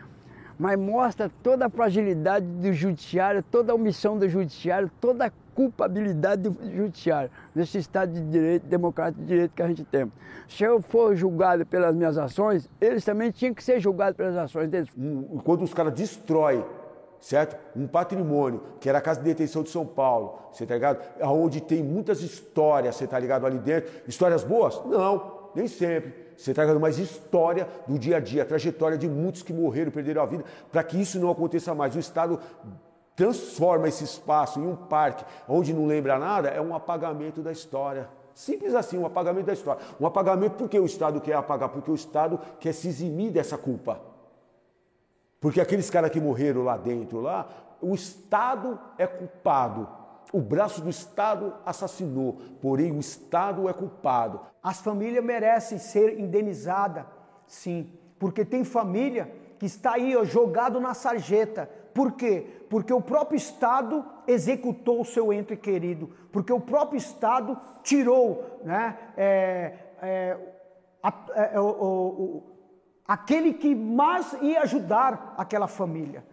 mas 0.58 0.78
mostra 0.78 1.30
toda 1.42 1.64
a 1.64 1.70
fragilidade 1.70 2.44
do 2.44 2.70
judiciário, 2.70 3.42
toda 3.42 3.72
a 3.72 3.74
omissão 3.74 4.18
do 4.18 4.28
judiciário, 4.28 4.90
toda 5.00 5.24
a 5.24 5.30
culpabilidade 5.54 6.48
do 6.48 6.56
judiciário 6.70 7.30
nesse 7.54 7.78
Estado 7.78 8.12
de 8.12 8.20
direito, 8.22 8.66
democrático 8.66 9.20
de 9.20 9.26
direito 9.26 9.52
que 9.54 9.62
a 9.62 9.68
gente 9.68 9.84
tem. 9.84 10.10
Se 10.48 10.64
eu 10.64 10.80
for 10.80 11.14
julgado 11.14 11.66
pelas 11.66 11.94
minhas 11.94 12.16
ações, 12.16 12.68
eles 12.80 13.04
também 13.04 13.30
tinham 13.30 13.54
que 13.54 13.62
ser 13.62 13.80
julgados 13.80 14.16
pelas 14.16 14.36
ações 14.36 14.68
deles. 14.68 14.90
Quando 15.44 15.62
os 15.62 15.74
caras 15.74 15.92
destroem 15.92 16.64
certo? 17.20 17.56
Um 17.76 17.86
patrimônio, 17.86 18.62
que 18.80 18.88
era 18.88 18.98
a 18.98 19.00
Casa 19.00 19.20
de 19.20 19.26
Detenção 19.26 19.62
de 19.62 19.70
São 19.70 19.86
Paulo, 19.86 20.38
você 20.50 20.66
tá 20.66 20.74
ligado? 20.74 21.06
Onde 21.22 21.60
tem 21.60 21.82
muitas 21.82 22.22
histórias, 22.22 22.96
você 22.96 23.06
tá 23.06 23.18
ligado 23.18 23.46
ali 23.46 23.58
dentro. 23.58 23.90
Histórias 24.08 24.42
boas? 24.42 24.80
Não, 24.86 25.50
nem 25.54 25.68
sempre. 25.68 26.30
Você 26.36 26.54
tá 26.54 26.62
ligado? 26.62 26.80
Mas 26.80 26.98
história 26.98 27.68
do 27.86 27.98
dia 27.98 28.16
a 28.16 28.20
dia, 28.20 28.42
a 28.42 28.46
trajetória 28.46 28.96
de 28.96 29.08
muitos 29.08 29.42
que 29.42 29.52
morreram, 29.52 29.90
perderam 29.90 30.22
a 30.22 30.26
vida, 30.26 30.44
para 30.72 30.82
que 30.82 31.00
isso 31.00 31.20
não 31.20 31.30
aconteça 31.30 31.74
mais. 31.74 31.94
O 31.94 31.98
Estado 31.98 32.40
transforma 33.20 33.86
esse 33.86 34.02
espaço 34.02 34.58
em 34.58 34.66
um 34.66 34.74
parque 34.74 35.26
onde 35.46 35.74
não 35.74 35.84
lembra 35.86 36.18
nada, 36.18 36.48
é 36.48 36.58
um 36.58 36.74
apagamento 36.74 37.42
da 37.42 37.52
história. 37.52 38.08
Simples 38.34 38.74
assim, 38.74 38.96
um 38.96 39.04
apagamento 39.04 39.44
da 39.44 39.52
história. 39.52 39.82
Um 40.00 40.06
apagamento 40.06 40.56
porque 40.56 40.80
o 40.80 40.86
Estado 40.86 41.20
quer 41.20 41.34
apagar, 41.34 41.68
porque 41.68 41.90
o 41.90 41.94
Estado 41.94 42.40
quer 42.58 42.72
se 42.72 42.88
eximir 42.88 43.30
dessa 43.30 43.58
culpa. 43.58 44.00
Porque 45.38 45.60
aqueles 45.60 45.90
caras 45.90 46.10
que 46.10 46.18
morreram 46.18 46.62
lá 46.62 46.78
dentro, 46.78 47.20
lá, 47.20 47.46
o 47.82 47.94
Estado 47.94 48.80
é 48.96 49.06
culpado. 49.06 49.86
O 50.32 50.40
braço 50.40 50.80
do 50.80 50.88
Estado 50.88 51.52
assassinou, 51.66 52.40
porém 52.62 52.90
o 52.90 53.00
Estado 53.00 53.68
é 53.68 53.72
culpado. 53.74 54.40
As 54.62 54.80
famílias 54.80 55.22
merecem 55.22 55.76
ser 55.76 56.18
indenizadas, 56.18 57.04
sim, 57.46 57.92
porque 58.18 58.46
tem 58.46 58.64
família 58.64 59.30
que 59.58 59.66
está 59.66 59.92
aí 59.92 60.16
ó, 60.16 60.24
jogado 60.24 60.80
na 60.80 60.94
sarjeta. 60.94 61.68
Por 61.92 62.12
quê? 62.12 62.59
Porque 62.70 62.92
o 62.92 63.02
próprio 63.02 63.36
Estado 63.36 64.06
executou 64.28 65.00
o 65.00 65.04
seu 65.04 65.32
ente 65.32 65.56
querido, 65.56 66.08
porque 66.32 66.52
o 66.52 66.60
próprio 66.60 66.96
Estado 66.96 67.58
tirou 67.82 68.60
né, 68.64 68.96
é, 69.16 69.78
é, 70.00 70.38
a, 71.02 71.14
é, 71.34 71.60
o, 71.60 72.44
aquele 73.06 73.54
que 73.54 73.74
mais 73.74 74.32
ia 74.40 74.62
ajudar 74.62 75.34
aquela 75.36 75.66
família. 75.66 76.24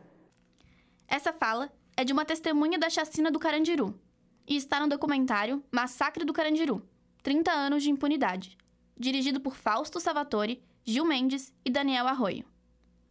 Essa 1.07 1.33
fala 1.33 1.71
é 1.97 2.03
de 2.03 2.13
uma 2.13 2.23
testemunha 2.23 2.77
da 2.77 2.89
chacina 2.89 3.31
do 3.31 3.39
Carandiru 3.39 3.99
e 4.47 4.55
está 4.55 4.79
no 4.79 4.87
documentário 4.87 5.63
Massacre 5.71 6.23
do 6.23 6.33
Carandiru 6.33 6.87
30 7.23 7.51
anos 7.51 7.81
de 7.81 7.89
impunidade, 7.89 8.55
dirigido 8.95 9.41
por 9.41 9.55
Fausto 9.55 9.99
Salvatore, 9.99 10.63
Gil 10.85 11.03
Mendes 11.03 11.51
e 11.65 11.71
Daniel 11.71 12.07
Arroio. 12.07 12.45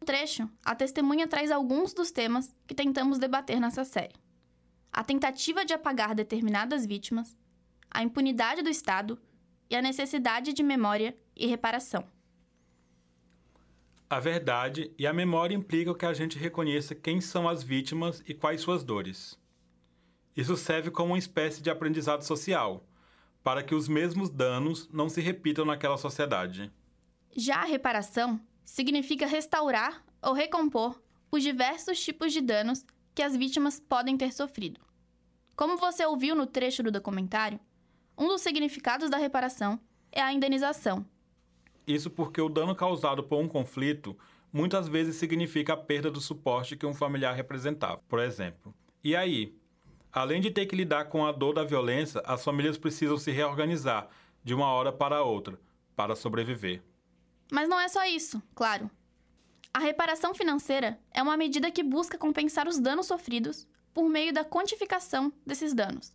No 0.00 0.06
trecho, 0.06 0.48
a 0.64 0.74
testemunha 0.74 1.26
traz 1.26 1.50
alguns 1.50 1.92
dos 1.92 2.10
temas 2.10 2.54
que 2.66 2.74
tentamos 2.74 3.18
debater 3.18 3.60
nessa 3.60 3.84
série: 3.84 4.14
a 4.92 5.02
tentativa 5.02 5.64
de 5.64 5.72
apagar 5.72 6.14
determinadas 6.14 6.86
vítimas, 6.86 7.36
a 7.90 8.02
impunidade 8.02 8.62
do 8.62 8.70
Estado 8.70 9.18
e 9.68 9.76
a 9.76 9.82
necessidade 9.82 10.52
de 10.52 10.62
memória 10.62 11.16
e 11.34 11.46
reparação. 11.46 12.04
A 14.08 14.20
verdade 14.20 14.92
e 14.96 15.04
a 15.04 15.12
memória 15.12 15.56
implicam 15.56 15.92
que 15.92 16.06
a 16.06 16.14
gente 16.14 16.38
reconheça 16.38 16.94
quem 16.94 17.20
são 17.20 17.48
as 17.48 17.64
vítimas 17.64 18.22
e 18.26 18.32
quais 18.32 18.60
suas 18.60 18.84
dores. 18.84 19.36
Isso 20.36 20.56
serve 20.56 20.92
como 20.92 21.12
uma 21.12 21.18
espécie 21.18 21.60
de 21.60 21.70
aprendizado 21.70 22.22
social, 22.22 22.86
para 23.42 23.64
que 23.64 23.74
os 23.74 23.88
mesmos 23.88 24.30
danos 24.30 24.88
não 24.92 25.08
se 25.08 25.20
repitam 25.20 25.64
naquela 25.64 25.96
sociedade. 25.96 26.70
Já 27.36 27.62
a 27.62 27.64
reparação 27.64 28.40
significa 28.66 29.26
restaurar 29.26 30.04
ou 30.20 30.34
recompor 30.34 31.00
os 31.32 31.42
diversos 31.42 31.98
tipos 31.98 32.34
de 32.34 32.42
danos 32.42 32.84
que 33.14 33.22
as 33.22 33.34
vítimas 33.34 33.80
podem 33.80 34.18
ter 34.18 34.30
sofrido. 34.34 34.78
Como 35.56 35.78
você 35.78 36.04
ouviu 36.04 36.34
no 36.34 36.44
trecho 36.44 36.82
do 36.82 36.90
documentário, 36.90 37.58
um 38.18 38.28
dos 38.28 38.42
significados 38.42 39.08
da 39.08 39.16
reparação 39.16 39.80
é 40.12 40.20
a 40.20 40.34
indenização, 40.34 41.06
isso 41.86 42.10
porque 42.10 42.40
o 42.40 42.48
dano 42.48 42.74
causado 42.74 43.22
por 43.22 43.38
um 43.38 43.46
conflito 43.46 44.16
muitas 44.52 44.88
vezes 44.88 45.16
significa 45.16 45.74
a 45.74 45.76
perda 45.76 46.10
do 46.10 46.20
suporte 46.20 46.76
que 46.76 46.84
um 46.84 46.92
familiar 46.92 47.34
representava, 47.34 48.02
por 48.08 48.18
exemplo. 48.18 48.74
E 49.04 49.14
aí? 49.14 49.54
Além 50.12 50.40
de 50.40 50.50
ter 50.50 50.66
que 50.66 50.74
lidar 50.74 51.04
com 51.04 51.24
a 51.24 51.30
dor 51.30 51.54
da 51.54 51.62
violência, 51.62 52.20
as 52.24 52.42
famílias 52.42 52.76
precisam 52.76 53.18
se 53.18 53.30
reorganizar 53.30 54.08
de 54.42 54.54
uma 54.54 54.66
hora 54.66 54.90
para 54.90 55.22
outra 55.22 55.60
para 55.94 56.16
sobreviver. 56.16 56.82
Mas 57.50 57.68
não 57.68 57.78
é 57.78 57.88
só 57.88 58.04
isso, 58.04 58.42
claro. 58.54 58.90
A 59.72 59.78
reparação 59.78 60.34
financeira 60.34 60.98
é 61.12 61.22
uma 61.22 61.36
medida 61.36 61.70
que 61.70 61.82
busca 61.82 62.16
compensar 62.16 62.66
os 62.66 62.78
danos 62.78 63.06
sofridos 63.06 63.68
por 63.92 64.08
meio 64.08 64.32
da 64.32 64.44
quantificação 64.44 65.32
desses 65.44 65.74
danos. 65.74 66.12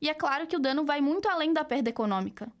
E 0.00 0.08
é 0.08 0.14
claro 0.14 0.46
que 0.46 0.56
o 0.56 0.60
dano 0.60 0.84
vai 0.84 1.00
muito 1.00 1.28
além 1.28 1.52
da 1.52 1.64
perda 1.64 1.90
econômica. 1.90 2.52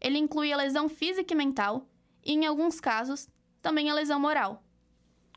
Ele 0.00 0.18
inclui 0.18 0.52
a 0.52 0.56
lesão 0.56 0.88
física 0.88 1.32
e 1.32 1.36
mental, 1.36 1.86
e, 2.24 2.32
em 2.32 2.46
alguns 2.46 2.80
casos, 2.80 3.28
também 3.62 3.90
a 3.90 3.94
lesão 3.94 4.18
moral. 4.18 4.62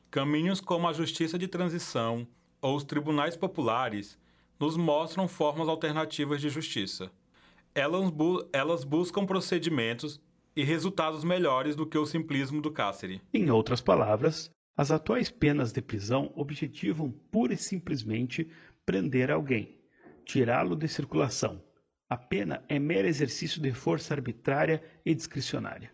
Caminhos 0.10 0.62
como 0.62 0.88
a 0.88 0.94
justiça 0.94 1.38
de 1.38 1.48
transição 1.48 2.28
ou 2.62 2.76
os 2.76 2.84
tribunais 2.84 3.36
populares 3.36 4.18
nos 4.60 4.78
mostram 4.78 5.28
formas 5.28 5.68
alternativas 5.68 6.40
de 6.40 6.50
justiça. 6.50 7.12
Elas, 7.76 8.10
bu 8.10 8.48
elas 8.54 8.84
buscam 8.84 9.26
procedimentos 9.26 10.22
e 10.56 10.64
resultados 10.64 11.24
melhores 11.24 11.76
do 11.76 11.86
que 11.86 11.98
o 11.98 12.06
simplismo 12.06 12.62
do 12.62 12.72
cárcere. 12.72 13.22
Em 13.34 13.50
outras 13.50 13.82
palavras, 13.82 14.50
as 14.76 14.92
atuais 14.92 15.30
penas 15.30 15.72
de 15.72 15.82
prisão 15.82 16.32
objetivam 16.36 17.12
pura 17.32 17.54
e 17.54 17.58
simplesmente 17.58 18.50
prender 18.86 19.32
alguém, 19.32 19.78
tirá-lo 20.26 20.76
de 20.76 20.88
circulação, 20.88 21.62
a 22.14 22.18
pena 22.18 22.64
é 22.70 22.78
mero 22.78 23.08
exercício 23.08 23.60
de 23.60 23.74
força 23.74 24.14
arbitrária 24.14 24.84
e 25.04 25.16
discricionária. 25.16 25.92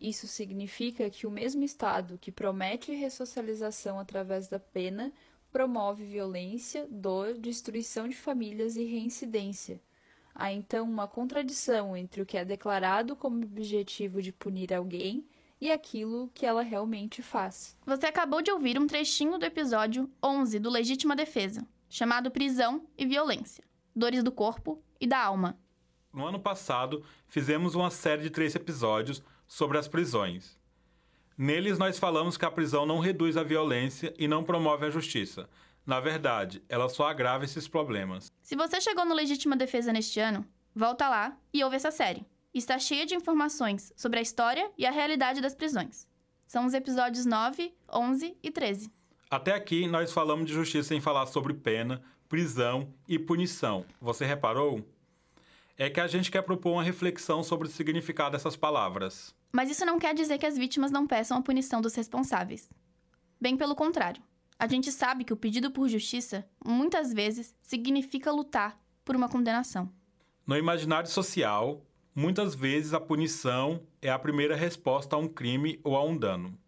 Isso 0.00 0.26
significa 0.26 1.10
que 1.10 1.26
o 1.26 1.30
mesmo 1.30 1.62
Estado 1.62 2.16
que 2.16 2.32
promete 2.32 2.94
ressocialização 2.94 3.98
através 3.98 4.48
da 4.48 4.58
pena 4.58 5.12
promove 5.52 6.06
violência, 6.06 6.88
dor, 6.90 7.34
destruição 7.34 8.08
de 8.08 8.16
famílias 8.16 8.74
e 8.76 8.84
reincidência. 8.84 9.82
Há 10.34 10.52
então 10.52 10.84
uma 10.84 11.08
contradição 11.08 11.96
entre 11.96 12.22
o 12.22 12.26
que 12.26 12.36
é 12.36 12.44
declarado 12.44 13.14
como 13.16 13.42
objetivo 13.44 14.22
de 14.22 14.32
punir 14.32 14.72
alguém 14.72 15.24
e 15.60 15.70
aquilo 15.70 16.30
que 16.34 16.46
ela 16.46 16.62
realmente 16.62 17.22
faz. 17.22 17.76
Você 17.84 18.06
acabou 18.06 18.40
de 18.40 18.50
ouvir 18.50 18.78
um 18.78 18.86
trechinho 18.86 19.38
do 19.38 19.44
episódio 19.44 20.10
11 20.22 20.58
do 20.58 20.70
Legítima 20.70 21.14
Defesa, 21.14 21.66
chamado 21.88 22.30
Prisão 22.30 22.86
e 22.96 23.04
Violência 23.04 23.64
Dores 23.94 24.22
do 24.22 24.32
Corpo 24.32 24.82
e 25.00 25.06
da 25.06 25.18
alma. 25.22 25.58
No 26.12 26.26
ano 26.26 26.40
passado, 26.40 27.04
fizemos 27.26 27.74
uma 27.74 27.90
série 27.90 28.22
de 28.22 28.30
três 28.30 28.54
episódios 28.54 29.22
sobre 29.46 29.78
as 29.78 29.86
prisões. 29.86 30.58
Neles, 31.36 31.78
nós 31.78 31.98
falamos 31.98 32.36
que 32.36 32.44
a 32.44 32.50
prisão 32.50 32.84
não 32.84 32.98
reduz 32.98 33.36
a 33.36 33.42
violência 33.42 34.12
e 34.18 34.28
não 34.28 34.44
promove 34.44 34.86
a 34.86 34.90
justiça. 34.90 35.48
Na 35.86 36.00
verdade, 36.00 36.62
ela 36.68 36.88
só 36.88 37.08
agrava 37.08 37.44
esses 37.44 37.66
problemas. 37.66 38.30
Se 38.42 38.54
você 38.54 38.80
chegou 38.80 39.04
no 39.04 39.14
Legítima 39.14 39.56
Defesa 39.56 39.92
neste 39.92 40.20
ano, 40.20 40.46
volta 40.74 41.08
lá 41.08 41.36
e 41.52 41.64
ouve 41.64 41.76
essa 41.76 41.90
série. 41.90 42.24
Está 42.52 42.78
cheia 42.78 43.06
de 43.06 43.14
informações 43.14 43.92
sobre 43.96 44.18
a 44.18 44.22
história 44.22 44.70
e 44.76 44.86
a 44.86 44.90
realidade 44.90 45.40
das 45.40 45.54
prisões. 45.54 46.06
São 46.46 46.66
os 46.66 46.74
episódios 46.74 47.24
9, 47.24 47.72
11 47.92 48.36
e 48.42 48.50
13. 48.50 48.92
Até 49.30 49.54
aqui, 49.54 49.86
nós 49.86 50.12
falamos 50.12 50.46
de 50.46 50.52
justiça 50.52 50.88
sem 50.88 51.00
falar 51.00 51.26
sobre 51.26 51.54
pena, 51.54 52.02
prisão 52.28 52.92
e 53.08 53.18
punição. 53.18 53.86
Você 54.00 54.24
reparou? 54.24 54.84
É 55.78 55.88
que 55.88 56.00
a 56.00 56.08
gente 56.08 56.30
quer 56.30 56.42
propor 56.42 56.72
uma 56.72 56.82
reflexão 56.82 57.42
sobre 57.42 57.68
o 57.68 57.70
significado 57.70 58.32
dessas 58.32 58.56
palavras. 58.56 59.34
Mas 59.52 59.70
isso 59.70 59.86
não 59.86 59.98
quer 59.98 60.14
dizer 60.14 60.38
que 60.38 60.46
as 60.46 60.58
vítimas 60.58 60.90
não 60.90 61.06
peçam 61.06 61.38
a 61.38 61.42
punição 61.42 61.80
dos 61.80 61.94
responsáveis. 61.94 62.68
Bem 63.40 63.56
pelo 63.56 63.74
contrário. 63.74 64.22
A 64.60 64.66
gente 64.66 64.92
sabe 64.92 65.24
que 65.24 65.32
o 65.32 65.36
pedido 65.36 65.70
por 65.70 65.88
justiça, 65.88 66.46
muitas 66.62 67.14
vezes, 67.14 67.54
significa 67.62 68.30
lutar 68.30 68.78
por 69.02 69.16
uma 69.16 69.26
condenação. 69.26 69.90
No 70.46 70.54
imaginário 70.54 71.08
social, 71.08 71.82
muitas 72.14 72.54
vezes 72.54 72.92
a 72.92 73.00
punição 73.00 73.80
é 74.02 74.10
a 74.10 74.18
primeira 74.18 74.54
resposta 74.54 75.16
a 75.16 75.18
um 75.18 75.26
crime 75.26 75.80
ou 75.82 75.96
a 75.96 76.04
um 76.04 76.14
dano. 76.14 76.58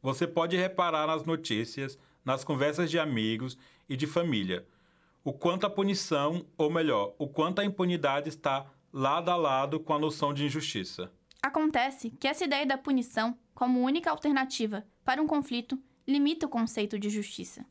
Você 0.00 0.28
pode 0.28 0.56
reparar 0.56 1.08
nas 1.08 1.24
notícias, 1.24 1.98
nas 2.24 2.44
conversas 2.44 2.88
de 2.88 3.00
amigos 3.00 3.58
e 3.88 3.96
de 3.96 4.06
família 4.06 4.64
o 5.22 5.32
quanto 5.32 5.66
a 5.66 5.70
punição, 5.70 6.46
ou 6.56 6.70
melhor, 6.70 7.14
o 7.18 7.28
quanto 7.28 7.60
a 7.60 7.64
impunidade 7.64 8.28
está 8.28 8.66
lado 8.92 9.30
a 9.30 9.36
lado 9.36 9.78
com 9.78 9.92
a 9.92 9.98
noção 9.98 10.32
de 10.32 10.44
injustiça. 10.44 11.10
Acontece 11.42 12.10
que 12.10 12.26
essa 12.28 12.44
ideia 12.44 12.66
da 12.66 12.78
punição, 12.78 13.36
como 13.54 13.80
única 13.80 14.10
alternativa 14.10 14.84
para 15.04 15.20
um 15.20 15.26
conflito, 15.26 15.78
limita 16.10 16.46
o 16.46 16.50
conceito 16.50 16.98
de 16.98 17.08
justiça. 17.08 17.64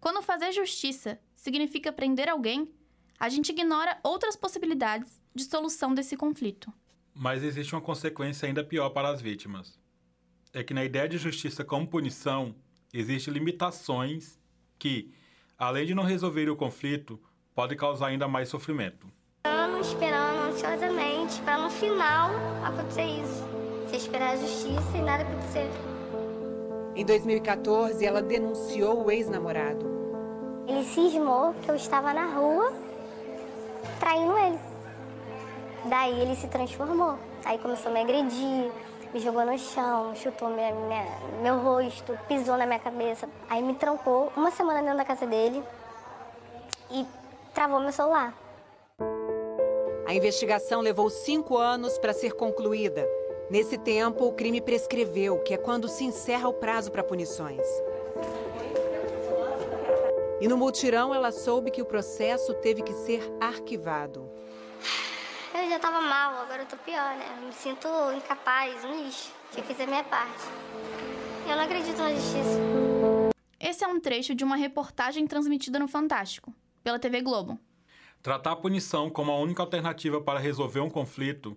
Quando 0.00 0.22
fazer 0.22 0.52
justiça 0.52 1.20
significa 1.34 1.92
prender 1.92 2.28
alguém, 2.28 2.72
a 3.18 3.28
gente 3.28 3.50
ignora 3.50 3.98
outras 4.02 4.36
possibilidades 4.36 5.20
de 5.34 5.44
solução 5.44 5.94
desse 5.94 6.16
conflito. 6.16 6.72
Mas 7.14 7.42
existe 7.42 7.74
uma 7.74 7.80
consequência 7.80 8.46
ainda 8.46 8.62
pior 8.62 8.90
para 8.90 9.08
as 9.08 9.20
vítimas. 9.20 9.78
É 10.52 10.62
que 10.62 10.74
na 10.74 10.84
ideia 10.84 11.08
de 11.08 11.18
justiça 11.18 11.64
como 11.64 11.86
punição, 11.86 12.54
existem 12.92 13.32
limitações 13.32 14.38
que, 14.78 15.12
além 15.58 15.86
de 15.86 15.94
não 15.94 16.02
resolver 16.02 16.48
o 16.50 16.56
conflito, 16.56 17.20
podem 17.54 17.76
causar 17.76 18.08
ainda 18.08 18.28
mais 18.28 18.48
sofrimento. 18.48 19.10
Anos 19.44 19.88
esperando 19.88 20.50
ansiosamente 20.50 21.40
para 21.42 21.58
no 21.58 21.70
final 21.70 22.30
acontecer 22.62 23.22
isso. 23.22 23.44
Você 23.86 23.96
esperar 23.96 24.34
a 24.34 24.36
justiça 24.36 24.96
e 24.96 25.02
nada 25.02 25.22
acontecer. 25.22 25.95
Em 26.96 27.04
2014, 27.04 28.06
ela 28.06 28.22
denunciou 28.22 29.04
o 29.04 29.10
ex-namorado. 29.10 29.84
Ele 30.66 30.82
cismou 30.82 31.52
que 31.62 31.70
eu 31.70 31.76
estava 31.76 32.14
na 32.14 32.24
rua 32.24 32.72
traindo 34.00 34.36
ele. 34.38 34.58
Daí 35.84 36.18
ele 36.18 36.34
se 36.34 36.48
transformou. 36.48 37.18
Aí 37.44 37.58
começou 37.58 37.90
a 37.90 37.94
me 37.94 38.00
agredir, 38.00 38.72
me 39.12 39.20
jogou 39.20 39.44
no 39.44 39.58
chão, 39.58 40.14
chutou 40.14 40.48
minha, 40.48 40.72
minha, 40.72 41.06
meu 41.42 41.58
rosto, 41.58 42.18
pisou 42.26 42.56
na 42.56 42.64
minha 42.64 42.78
cabeça. 42.78 43.28
Aí 43.50 43.62
me 43.62 43.74
trancou 43.74 44.32
uma 44.34 44.50
semana 44.50 44.80
dentro 44.80 44.96
da 44.96 45.04
casa 45.04 45.26
dele 45.26 45.62
e 46.90 47.04
travou 47.52 47.78
meu 47.78 47.92
celular. 47.92 48.34
A 50.06 50.14
investigação 50.14 50.80
levou 50.80 51.10
cinco 51.10 51.58
anos 51.58 51.98
para 51.98 52.14
ser 52.14 52.32
concluída. 52.32 53.06
Nesse 53.48 53.78
tempo, 53.78 54.26
o 54.26 54.32
crime 54.32 54.60
prescreveu, 54.60 55.38
que 55.38 55.54
é 55.54 55.56
quando 55.56 55.88
se 55.88 56.02
encerra 56.04 56.48
o 56.48 56.52
prazo 56.52 56.90
para 56.90 57.04
punições. 57.04 57.62
E 60.40 60.48
no 60.48 60.56
mutirão, 60.56 61.14
ela 61.14 61.30
soube 61.30 61.70
que 61.70 61.80
o 61.80 61.86
processo 61.86 62.52
teve 62.54 62.82
que 62.82 62.92
ser 62.92 63.22
arquivado. 63.40 64.28
Eu 65.54 65.70
já 65.70 65.76
estava 65.76 66.00
mal, 66.00 66.42
agora 66.42 66.62
eu 66.62 66.66
tô 66.66 66.76
pior, 66.78 67.16
né? 67.16 67.24
Eu 67.38 67.46
me 67.46 67.52
sinto 67.52 67.88
incapaz, 68.16 68.84
um 68.84 69.04
lixo. 69.04 69.32
Tinha 69.52 69.64
que 69.64 69.72
fazer 69.72 69.84
a 69.84 69.86
minha 69.86 70.04
parte. 70.04 70.42
Eu 71.48 71.54
não 71.56 71.62
acredito 71.62 71.98
na 71.98 72.12
justiça. 72.12 72.58
Esse 73.60 73.84
é 73.84 73.88
um 73.88 74.00
trecho 74.00 74.34
de 74.34 74.42
uma 74.42 74.56
reportagem 74.56 75.24
transmitida 75.24 75.78
no 75.78 75.86
Fantástico, 75.86 76.52
pela 76.82 76.98
TV 76.98 77.22
Globo. 77.22 77.58
Tratar 78.20 78.52
a 78.52 78.56
punição 78.56 79.08
como 79.08 79.30
a 79.30 79.38
única 79.38 79.62
alternativa 79.62 80.20
para 80.20 80.40
resolver 80.40 80.80
um 80.80 80.90
conflito 80.90 81.56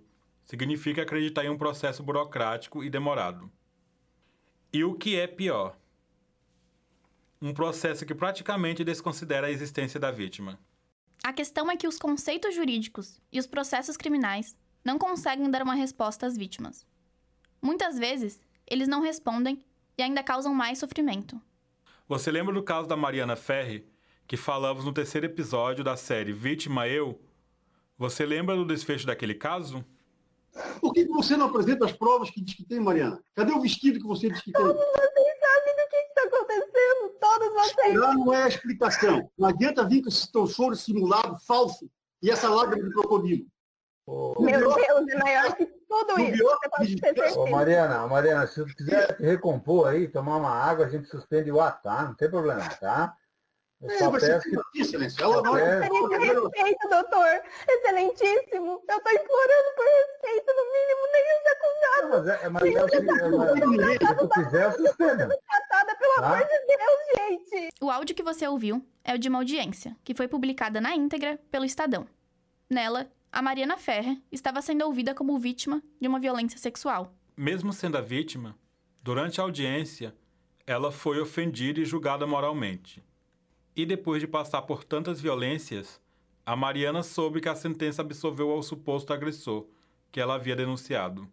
significa 0.50 1.04
acreditar 1.04 1.46
em 1.46 1.50
um 1.50 1.58
processo 1.58 2.02
burocrático 2.02 2.84
e 2.84 2.90
demorado. 2.90 3.52
E 4.74 4.84
o 4.84 4.96
que 4.96 5.16
é 5.16 5.28
pior? 5.28 5.78
Um 7.40 7.54
processo 7.54 8.04
que 8.04 8.16
praticamente 8.16 8.84
desconsidera 8.84 9.46
a 9.46 9.52
existência 9.52 10.00
da 10.00 10.10
vítima. 10.10 10.60
A 11.24 11.32
questão 11.32 11.70
é 11.70 11.78
que 11.78 11.88
os 11.88 12.00
conceitos 12.00 12.56
jurídicos 12.56 13.22
e 13.32 13.40
os 13.40 13.46
processos 13.46 13.96
criminais 13.96 14.58
não 14.84 14.98
conseguem 14.98 15.52
dar 15.52 15.62
uma 15.62 15.76
resposta 15.76 16.26
às 16.26 16.36
vítimas. 16.36 16.88
Muitas 17.62 18.00
vezes, 18.00 18.42
eles 18.66 18.88
não 18.88 19.02
respondem 19.02 19.64
e 20.00 20.02
ainda 20.02 20.24
causam 20.24 20.52
mais 20.52 20.80
sofrimento. 20.80 21.40
Você 22.08 22.32
lembra 22.32 22.56
do 22.56 22.64
caso 22.64 22.88
da 22.88 22.98
Mariana 22.98 23.36
Ferri, 23.36 23.86
que 24.26 24.36
falamos 24.36 24.84
no 24.84 24.94
terceiro 24.94 25.28
episódio 25.28 25.84
da 25.84 25.96
série 25.96 26.34
Vítima 26.34 26.88
Eu? 26.88 27.22
Você 28.00 28.26
lembra 28.26 28.56
do 28.56 28.66
desfecho 28.66 29.06
daquele 29.06 29.36
caso? 29.36 29.86
Por 30.80 30.94
que 30.94 31.06
você 31.06 31.36
não 31.38 31.48
apresenta 31.48 31.86
as 31.86 31.92
provas 31.92 32.30
que 32.30 32.42
diz 32.42 32.56
que 32.56 32.66
tem, 32.66 32.80
Mariana? 32.80 33.22
Cadê 33.36 33.52
o 33.52 33.62
vestido 33.62 34.00
que 34.00 34.08
você 34.08 34.30
diz 34.30 34.42
que 34.42 34.52
tem? 34.52 34.62
Todos 34.62 34.80
vocês 34.80 35.40
sabem 35.40 35.76
do 35.76 35.90
que 35.90 35.96
está 35.98 36.22
acontecendo. 36.24 37.10
Todos 37.20 37.54
vocês. 37.54 37.94
Não, 37.96 38.14
não 38.14 38.34
é 38.34 38.44
a 38.44 38.48
explicação. 38.48 39.32
Não 39.38 39.50
adianta 39.50 39.86
vir 39.86 40.02
com 40.02 40.10
esse 40.10 40.32
teu 40.32 40.48
choro 40.48 40.76
simulado, 40.76 41.38
falso, 41.46 41.90
e 42.22 42.30
essa 42.30 42.50
lágrima 42.50 42.88
de 42.88 42.94
crocodilo. 42.94 43.46
Meu 44.40 44.74
Deus, 44.74 45.08
é 45.08 45.18
maior 45.18 45.56
que 45.56 45.66
tudo 45.66 46.20
isso. 46.20 46.44
Você 46.44 46.70
pode 46.70 46.96
ter. 46.96 47.38
Ô, 47.38 47.48
Mariana, 47.48 48.08
Mariana, 48.08 48.48
se 48.48 48.66
tu 48.66 48.76
quiser 48.76 49.16
recompor 49.20 49.88
aí, 49.88 50.08
tomar 50.08 50.38
uma 50.38 50.50
água, 50.50 50.86
a 50.86 50.90
gente 50.90 51.08
suspende 51.08 51.52
o 51.52 51.62
ato, 51.62 51.84
tá? 51.84 52.04
Não 52.04 52.16
tem 52.16 52.30
problema, 52.30 52.68
tá? 52.70 53.16
Eu 53.82 53.90
É, 53.92 53.98
só 53.98 54.10
vai 54.10 54.20
ser 54.20 54.42
que... 54.42 54.82
excelência. 54.82 55.24
Ela 55.24 55.42
não 55.42 55.58
É. 55.58 55.80
Respeito, 55.82 56.90
doutor. 56.90 57.42
Excelentíssimo. 57.68 58.84
Eu 58.88 59.00
tô 59.02 59.10
implorando 59.10 59.70
por 59.76 59.86
respeito, 59.86 60.54
no 60.54 60.64
mínimo, 60.74 61.04
nem 61.14 61.24
os 61.36 61.46
acusados. 61.54 62.10
Mas 62.10 62.28
é, 62.28 62.50
mas 62.50 62.76
é 62.76 62.84
o 62.84 62.90
seguinte, 62.90 63.20
é, 63.22 63.30
mas- 63.30 64.10
se 64.10 64.16
tu 64.18 64.30
quiser, 64.30 64.66
eu 64.66 64.72
suspendo. 64.74 65.18
Tratada, 65.48 65.96
pelo 65.98 66.26
amor 66.26 66.40
de 66.40 66.66
Deus, 66.68 67.00
gente. 67.52 67.70
O 67.82 67.90
áudio 67.90 68.16
que 68.16 68.24
você 68.24 68.48
ouviu 68.48 68.86
é 69.04 69.14
o 69.16 69.18
de 69.18 69.30
uma 69.30 69.40
audiência, 69.40 69.96
que 70.04 70.14
foi 70.14 70.28
publicada 70.28 70.82
na 70.82 70.94
íntegra 70.96 71.40
pelo 71.50 71.64
Estadão. 71.66 72.06
Nela, 72.70 73.10
a 73.32 73.42
Mariana 73.42 73.78
Ferrer 73.78 74.18
estava 74.32 74.62
sendo 74.62 74.84
ouvida 74.86 75.16
como 75.16 75.38
vítima 75.40 75.82
de 76.02 76.08
uma 76.08 76.20
violência 76.20 76.60
sexual. 76.60 77.14
Mesmo 77.38 77.72
sendo 77.72 77.98
a 77.98 78.02
vítima, 78.02 78.56
durante 79.02 79.40
a 79.40 79.44
audiência, 79.44 80.14
ela 80.68 80.92
foi 80.92 81.20
ofendida 81.22 81.80
e 81.80 81.86
julgada 81.86 82.28
moralmente. 82.28 83.02
E 83.80 83.86
depois 83.86 84.20
de 84.20 84.28
passar 84.28 84.64
por 84.64 84.84
tantas 84.84 85.22
violências, 85.22 86.02
a 86.46 86.54
Mariana 86.54 87.02
soube 87.02 87.40
que 87.40 87.48
a 87.48 87.56
sentença 87.56 88.02
absolveu 88.02 88.52
ao 88.52 88.62
suposto 88.62 89.14
agressor, 89.14 89.68
que 90.12 90.20
ela 90.20 90.36
havia 90.36 90.54
denunciado. 90.54 91.32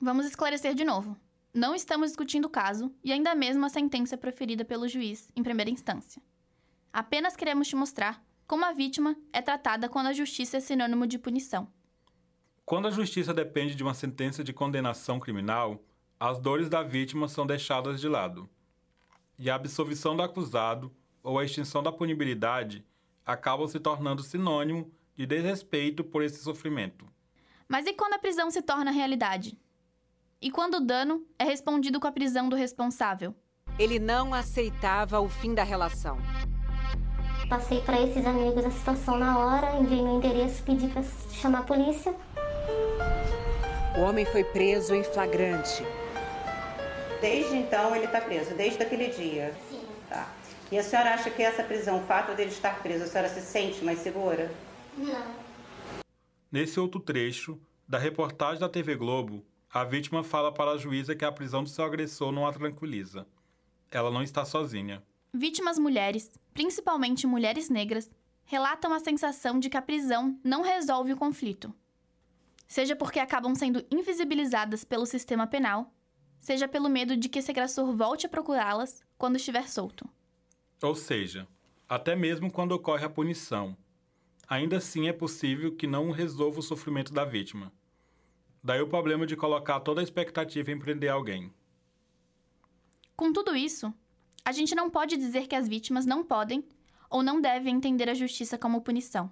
Vamos 0.00 0.24
esclarecer 0.24 0.72
de 0.72 0.84
novo. 0.84 1.16
Não 1.52 1.74
estamos 1.74 2.10
discutindo 2.10 2.44
o 2.44 2.48
caso 2.48 2.94
e 3.02 3.10
ainda 3.10 3.34
mesmo 3.34 3.66
a 3.66 3.68
sentença 3.68 4.16
proferida 4.16 4.64
pelo 4.64 4.86
juiz 4.86 5.28
em 5.34 5.42
primeira 5.42 5.68
instância. 5.68 6.22
Apenas 6.92 7.34
queremos 7.34 7.66
te 7.66 7.74
mostrar 7.74 8.24
como 8.46 8.64
a 8.64 8.72
vítima 8.72 9.16
é 9.32 9.42
tratada 9.42 9.88
quando 9.88 10.06
a 10.06 10.12
justiça 10.12 10.58
é 10.58 10.60
sinônimo 10.60 11.08
de 11.08 11.18
punição. 11.18 11.66
Quando 12.64 12.86
a 12.86 12.92
justiça 12.92 13.34
depende 13.34 13.74
de 13.74 13.82
uma 13.82 13.94
sentença 13.94 14.44
de 14.44 14.52
condenação 14.52 15.18
criminal, 15.18 15.82
as 16.20 16.38
dores 16.38 16.68
da 16.68 16.84
vítima 16.84 17.26
são 17.26 17.44
deixadas 17.44 18.00
de 18.00 18.06
lado. 18.06 18.48
E 19.36 19.50
a 19.50 19.56
absolvição 19.56 20.14
do 20.14 20.22
acusado 20.22 20.94
ou 21.30 21.38
a 21.38 21.44
extinção 21.44 21.80
da 21.80 21.92
punibilidade 21.92 22.84
acabam 23.24 23.68
se 23.68 23.78
tornando 23.78 24.20
sinônimo 24.20 24.90
de 25.14 25.24
desrespeito 25.24 26.02
por 26.02 26.24
esse 26.24 26.42
sofrimento. 26.42 27.06
Mas 27.68 27.86
e 27.86 27.92
quando 27.92 28.14
a 28.14 28.18
prisão 28.18 28.50
se 28.50 28.60
torna 28.60 28.90
realidade? 28.90 29.56
E 30.42 30.50
quando 30.50 30.78
o 30.78 30.80
dano 30.80 31.24
é 31.38 31.44
respondido 31.44 32.00
com 32.00 32.08
a 32.08 32.12
prisão 32.12 32.48
do 32.48 32.56
responsável? 32.56 33.32
Ele 33.78 34.00
não 34.00 34.34
aceitava 34.34 35.20
o 35.20 35.28
fim 35.28 35.54
da 35.54 35.62
relação. 35.62 36.18
Passei 37.48 37.80
para 37.82 38.00
esses 38.00 38.26
amigos 38.26 38.64
a 38.64 38.70
situação 38.70 39.16
na 39.16 39.38
hora, 39.38 39.78
enviei 39.78 40.02
meu 40.02 40.16
endereço, 40.16 40.64
pedi 40.64 40.88
para 40.88 41.04
chamar 41.32 41.60
a 41.60 41.62
polícia. 41.62 42.12
O 43.96 44.00
homem 44.00 44.24
foi 44.24 44.42
preso 44.42 44.96
em 44.96 45.04
flagrante. 45.04 45.84
Desde 47.20 47.54
então 47.54 47.94
ele 47.94 48.06
está 48.06 48.20
preso, 48.20 48.52
desde 48.56 48.82
aquele 48.82 49.10
dia. 49.10 49.54
Sim. 49.70 49.80
Tá. 50.08 50.39
E 50.72 50.78
a 50.78 50.82
senhora 50.84 51.14
acha 51.14 51.30
que 51.30 51.42
essa 51.42 51.64
prisão, 51.64 51.98
o 51.98 52.06
fato 52.06 52.34
dele 52.36 52.50
estar 52.50 52.80
preso, 52.80 53.04
a 53.04 53.06
senhora 53.08 53.28
se 53.28 53.40
sente 53.40 53.84
mais 53.84 53.98
segura? 53.98 54.54
Não. 54.96 55.34
Nesse 56.50 56.78
outro 56.78 57.00
trecho, 57.00 57.60
da 57.88 57.98
reportagem 57.98 58.60
da 58.60 58.68
TV 58.68 58.94
Globo, 58.94 59.44
a 59.72 59.82
vítima 59.82 60.22
fala 60.22 60.52
para 60.52 60.72
a 60.72 60.76
juíza 60.76 61.14
que 61.16 61.24
a 61.24 61.32
prisão 61.32 61.64
do 61.64 61.68
seu 61.68 61.84
agressor 61.84 62.30
não 62.30 62.46
a 62.46 62.52
tranquiliza. 62.52 63.26
Ela 63.90 64.12
não 64.12 64.22
está 64.22 64.44
sozinha. 64.44 65.02
Vítimas 65.34 65.76
mulheres, 65.76 66.30
principalmente 66.54 67.26
mulheres 67.26 67.68
negras, 67.68 68.08
relatam 68.44 68.92
a 68.92 69.00
sensação 69.00 69.58
de 69.58 69.68
que 69.68 69.76
a 69.76 69.82
prisão 69.82 70.38
não 70.44 70.62
resolve 70.62 71.12
o 71.12 71.16
conflito. 71.16 71.74
Seja 72.68 72.94
porque 72.94 73.18
acabam 73.18 73.56
sendo 73.56 73.84
invisibilizadas 73.90 74.84
pelo 74.84 75.06
sistema 75.06 75.48
penal, 75.48 75.92
seja 76.38 76.68
pelo 76.68 76.88
medo 76.88 77.16
de 77.16 77.28
que 77.28 77.40
esse 77.40 77.50
agressor 77.50 77.92
volte 77.92 78.26
a 78.26 78.28
procurá-las 78.28 79.02
quando 79.18 79.36
estiver 79.36 79.68
solto. 79.68 80.08
Ou 80.82 80.94
seja, 80.94 81.46
até 81.88 82.16
mesmo 82.16 82.50
quando 82.50 82.72
ocorre 82.72 83.04
a 83.04 83.10
punição, 83.10 83.76
ainda 84.48 84.78
assim 84.78 85.08
é 85.08 85.12
possível 85.12 85.76
que 85.76 85.86
não 85.86 86.10
resolva 86.10 86.60
o 86.60 86.62
sofrimento 86.62 87.12
da 87.12 87.24
vítima. 87.24 87.72
Daí 88.62 88.80
o 88.80 88.88
problema 88.88 89.26
de 89.26 89.36
colocar 89.36 89.80
toda 89.80 90.00
a 90.00 90.04
expectativa 90.04 90.70
em 90.70 90.78
prender 90.78 91.10
alguém. 91.10 91.52
Com 93.16 93.32
tudo 93.32 93.54
isso, 93.54 93.92
a 94.44 94.52
gente 94.52 94.74
não 94.74 94.88
pode 94.88 95.16
dizer 95.16 95.46
que 95.46 95.54
as 95.54 95.68
vítimas 95.68 96.06
não 96.06 96.24
podem 96.24 96.64
ou 97.10 97.22
não 97.22 97.40
devem 97.40 97.76
entender 97.76 98.08
a 98.08 98.14
justiça 98.14 98.56
como 98.56 98.80
punição. 98.80 99.30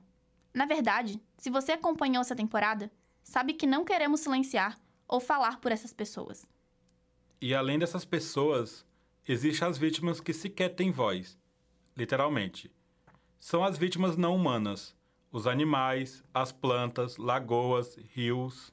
Na 0.52 0.66
verdade, 0.66 1.20
se 1.36 1.50
você 1.50 1.72
acompanhou 1.72 2.20
essa 2.20 2.36
temporada, 2.36 2.90
sabe 3.22 3.54
que 3.54 3.66
não 3.66 3.84
queremos 3.84 4.20
silenciar 4.20 4.78
ou 5.06 5.20
falar 5.20 5.60
por 5.60 5.72
essas 5.72 5.92
pessoas. 5.92 6.46
E 7.40 7.54
além 7.54 7.78
dessas 7.78 8.04
pessoas, 8.04 8.84
existem 9.28 9.68
as 9.68 9.76
vítimas 9.76 10.20
que 10.20 10.32
sequer 10.32 10.70
têm 10.70 10.90
voz, 10.90 11.38
literalmente. 11.96 12.72
São 13.38 13.62
as 13.62 13.76
vítimas 13.76 14.16
não 14.16 14.34
humanas, 14.34 14.96
os 15.30 15.46
animais, 15.46 16.24
as 16.32 16.50
plantas, 16.50 17.18
lagoas, 17.18 17.96
rios. 18.14 18.72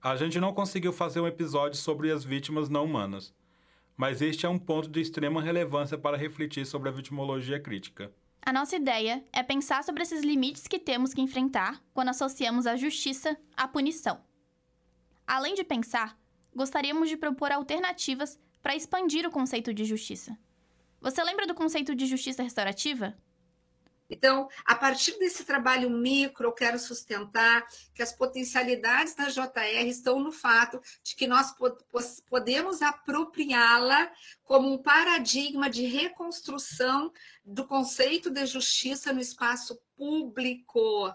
A 0.00 0.16
gente 0.16 0.38
não 0.38 0.54
conseguiu 0.54 0.92
fazer 0.92 1.20
um 1.20 1.26
episódio 1.26 1.76
sobre 1.76 2.12
as 2.12 2.24
vítimas 2.24 2.68
não 2.68 2.84
humanas, 2.84 3.34
mas 3.96 4.22
este 4.22 4.46
é 4.46 4.48
um 4.48 4.58
ponto 4.58 4.88
de 4.88 5.00
extrema 5.00 5.42
relevância 5.42 5.98
para 5.98 6.16
refletir 6.16 6.64
sobre 6.64 6.88
a 6.88 6.92
vitimologia 6.92 7.58
crítica. 7.58 8.12
A 8.46 8.52
nossa 8.52 8.76
ideia 8.76 9.24
é 9.32 9.42
pensar 9.42 9.82
sobre 9.82 10.02
esses 10.02 10.22
limites 10.22 10.68
que 10.68 10.78
temos 10.78 11.14
que 11.14 11.20
enfrentar 11.20 11.82
quando 11.94 12.10
associamos 12.10 12.66
a 12.66 12.76
justiça 12.76 13.36
à 13.56 13.66
punição. 13.66 14.20
Além 15.26 15.54
de 15.54 15.64
pensar, 15.64 16.18
gostaríamos 16.54 17.08
de 17.08 17.16
propor 17.16 17.52
alternativas 17.52 18.38
para 18.62 18.76
expandir 18.76 19.26
o 19.26 19.30
conceito 19.30 19.74
de 19.74 19.84
justiça. 19.84 20.36
Você 21.00 21.22
lembra 21.22 21.46
do 21.46 21.54
conceito 21.54 21.94
de 21.94 22.06
justiça 22.06 22.42
restaurativa? 22.42 23.14
Então, 24.08 24.48
a 24.64 24.74
partir 24.74 25.18
desse 25.18 25.44
trabalho 25.44 25.88
micro, 25.90 26.48
eu 26.48 26.52
quero 26.52 26.78
sustentar 26.78 27.66
que 27.94 28.02
as 28.02 28.12
potencialidades 28.12 29.14
da 29.14 29.28
JR 29.28 29.86
estão 29.86 30.20
no 30.20 30.30
fato 30.30 30.80
de 31.02 31.16
que 31.16 31.26
nós 31.26 31.54
podemos 32.28 32.82
apropriá-la 32.82 34.12
como 34.42 34.72
um 34.72 34.78
paradigma 34.78 35.70
de 35.70 35.86
reconstrução 35.86 37.10
do 37.44 37.66
conceito 37.66 38.30
de 38.30 38.44
justiça 38.44 39.12
no 39.12 39.20
espaço 39.20 39.80
público, 39.96 41.10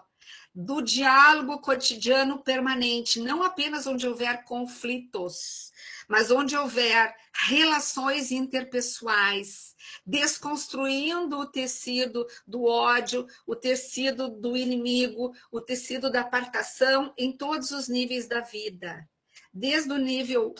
do 0.54 0.80
diálogo 0.80 1.60
cotidiano 1.60 2.42
permanente, 2.42 3.20
não 3.20 3.42
apenas 3.42 3.86
onde 3.86 4.06
houver 4.06 4.44
conflitos, 4.44 5.70
mas 6.08 6.30
onde 6.30 6.56
houver 6.56 7.14
relações 7.32 8.32
interpessoais, 8.32 9.74
desconstruindo 10.04 11.38
o 11.38 11.46
tecido 11.46 12.26
do 12.46 12.64
ódio, 12.64 13.26
o 13.46 13.54
tecido 13.54 14.28
do 14.28 14.56
inimigo, 14.56 15.32
o 15.52 15.60
tecido 15.60 16.10
da 16.10 16.22
apartação 16.22 17.14
em 17.16 17.36
todos 17.36 17.70
os 17.70 17.88
níveis 17.88 18.26
da 18.26 18.40
vida, 18.40 19.08
desde 19.52 19.92
o 19.92 19.98
nível 19.98 20.54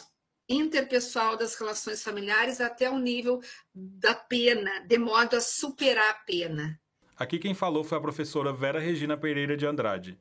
interpessoal 0.48 1.36
das 1.36 1.54
relações 1.54 2.02
familiares 2.02 2.60
até 2.60 2.90
o 2.90 2.98
nível 2.98 3.40
da 3.74 4.14
pena, 4.14 4.80
de 4.80 4.98
modo 4.98 5.36
a 5.36 5.40
superar 5.40 6.10
a 6.10 6.24
pena. 6.24 6.79
Aqui 7.20 7.38
quem 7.38 7.52
falou 7.52 7.84
foi 7.84 7.98
a 7.98 8.00
professora 8.00 8.50
Vera 8.50 8.80
Regina 8.80 9.14
Pereira 9.14 9.54
de 9.54 9.66
Andrade, 9.66 10.18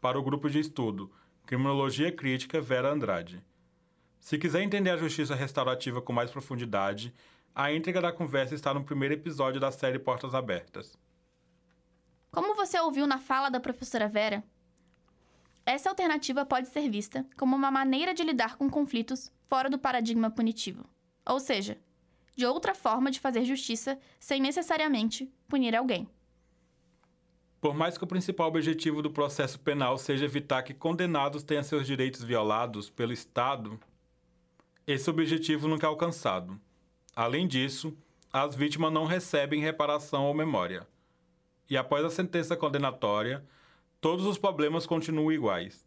para 0.00 0.18
o 0.18 0.22
grupo 0.22 0.48
de 0.48 0.58
estudo 0.58 1.12
Criminologia 1.44 2.10
Crítica 2.10 2.58
Vera 2.58 2.90
Andrade. 2.90 3.44
Se 4.18 4.38
quiser 4.38 4.62
entender 4.62 4.88
a 4.88 4.96
justiça 4.96 5.34
restaurativa 5.34 6.00
com 6.00 6.10
mais 6.10 6.30
profundidade, 6.30 7.12
a 7.54 7.70
íntegra 7.70 8.00
da 8.00 8.12
conversa 8.12 8.54
está 8.54 8.72
no 8.72 8.82
primeiro 8.82 9.12
episódio 9.12 9.60
da 9.60 9.70
série 9.70 9.98
Portas 9.98 10.34
Abertas. 10.34 10.96
Como 12.30 12.54
você 12.54 12.80
ouviu 12.80 13.06
na 13.06 13.18
fala 13.18 13.50
da 13.50 13.60
professora 13.60 14.08
Vera, 14.08 14.42
essa 15.66 15.90
alternativa 15.90 16.46
pode 16.46 16.68
ser 16.68 16.88
vista 16.88 17.26
como 17.36 17.54
uma 17.54 17.70
maneira 17.70 18.14
de 18.14 18.22
lidar 18.22 18.56
com 18.56 18.70
conflitos 18.70 19.30
fora 19.48 19.68
do 19.68 19.78
paradigma 19.78 20.30
punitivo. 20.30 20.86
Ou 21.26 21.40
seja, 21.40 21.76
de 22.34 22.46
outra 22.46 22.74
forma 22.74 23.10
de 23.10 23.20
fazer 23.20 23.44
justiça 23.44 23.98
sem 24.18 24.40
necessariamente 24.40 25.30
punir 25.46 25.76
alguém. 25.76 26.08
Por 27.60 27.74
mais 27.74 27.98
que 27.98 28.04
o 28.04 28.06
principal 28.06 28.48
objetivo 28.48 29.02
do 29.02 29.10
processo 29.10 29.58
penal 29.58 29.98
seja 29.98 30.24
evitar 30.24 30.62
que 30.62 30.72
condenados 30.72 31.42
tenham 31.42 31.62
seus 31.62 31.86
direitos 31.86 32.22
violados 32.22 32.88
pelo 32.88 33.12
Estado, 33.12 33.78
esse 34.86 35.10
objetivo 35.10 35.66
nunca 35.66 35.86
é 35.86 35.88
alcançado. 35.88 36.58
Além 37.16 37.48
disso, 37.48 37.96
as 38.32 38.54
vítimas 38.54 38.92
não 38.92 39.04
recebem 39.04 39.60
reparação 39.60 40.26
ou 40.26 40.34
memória. 40.34 40.86
E 41.68 41.76
após 41.76 42.04
a 42.04 42.10
sentença 42.10 42.56
condenatória, 42.56 43.44
todos 44.00 44.24
os 44.24 44.38
problemas 44.38 44.86
continuam 44.86 45.32
iguais. 45.32 45.84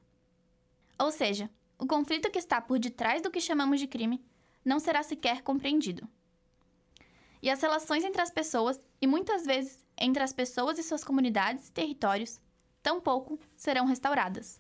Ou 1.00 1.12
seja, 1.12 1.50
o 1.80 1.88
conflito 1.88 2.30
que 2.30 2.38
está 2.38 2.60
por 2.60 2.78
detrás 2.78 3.22
do 3.22 3.32
que 3.32 3.40
chamamos 3.40 3.80
de 3.80 3.88
crime 3.88 4.22
não 4.64 4.80
será 4.80 5.02
sequer 5.02 5.42
compreendido. 5.42 6.08
E 7.42 7.50
as 7.50 7.62
relações 7.62 8.04
entre 8.04 8.22
as 8.22 8.30
pessoas, 8.30 8.86
e 9.02 9.08
muitas 9.08 9.46
vezes 9.46 9.84
entre 10.02 10.24
as 10.24 10.34
pessoas 10.34 10.80
e 10.80 10.84
suas 10.84 11.04
comunidades 11.04 11.70
e 11.70 11.72
territórios, 11.72 12.42
tampouco 12.82 13.40
serão 13.56 13.86
restauradas. 13.86 14.60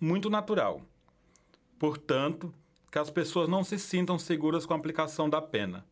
Muito 0.00 0.30
natural. 0.30 0.80
Portanto, 1.78 2.52
que 2.90 2.98
as 2.98 3.10
pessoas 3.10 3.48
não 3.48 3.62
se 3.62 3.78
sintam 3.78 4.18
seguras 4.18 4.64
com 4.64 4.72
a 4.72 4.76
aplicação 4.76 5.28
da 5.28 5.42
pena. 5.42 5.84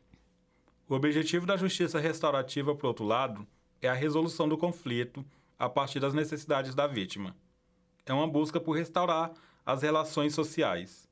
O 0.88 0.94
objetivo 0.94 1.44
da 1.44 1.56
justiça 1.56 2.00
restaurativa, 2.00 2.74
por 2.74 2.86
outro 2.86 3.04
lado, 3.04 3.46
é 3.82 3.88
a 3.88 3.94
resolução 3.94 4.48
do 4.48 4.56
conflito 4.56 5.24
a 5.58 5.68
partir 5.68 6.00
das 6.00 6.14
necessidades 6.14 6.74
da 6.74 6.86
vítima. 6.86 7.36
É 8.06 8.12
uma 8.12 8.26
busca 8.26 8.58
por 8.58 8.72
restaurar 8.72 9.32
as 9.64 9.82
relações 9.82 10.34
sociais. 10.34 11.08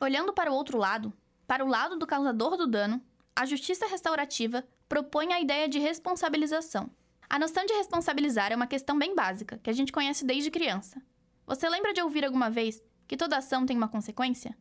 Olhando 0.00 0.32
para 0.32 0.50
o 0.50 0.54
outro 0.54 0.78
lado, 0.78 1.12
para 1.46 1.64
o 1.64 1.68
lado 1.68 1.98
do 1.98 2.06
causador 2.06 2.56
do 2.56 2.66
dano, 2.66 3.00
a 3.34 3.46
justiça 3.46 3.86
restaurativa 3.86 4.64
propõe 4.88 5.32
a 5.32 5.40
ideia 5.40 5.68
de 5.68 5.78
responsabilização. 5.78 6.90
A 7.28 7.38
noção 7.38 7.64
de 7.64 7.72
responsabilizar 7.72 8.52
é 8.52 8.56
uma 8.56 8.66
questão 8.66 8.98
bem 8.98 9.14
básica, 9.14 9.58
que 9.62 9.70
a 9.70 9.72
gente 9.72 9.90
conhece 9.90 10.24
desde 10.24 10.50
criança. 10.50 11.00
Você 11.46 11.68
lembra 11.68 11.94
de 11.94 12.02
ouvir 12.02 12.24
alguma 12.24 12.50
vez 12.50 12.82
que 13.08 13.16
toda 13.16 13.38
ação 13.38 13.64
tem 13.64 13.76
uma 13.76 13.88
consequência? 13.88 14.56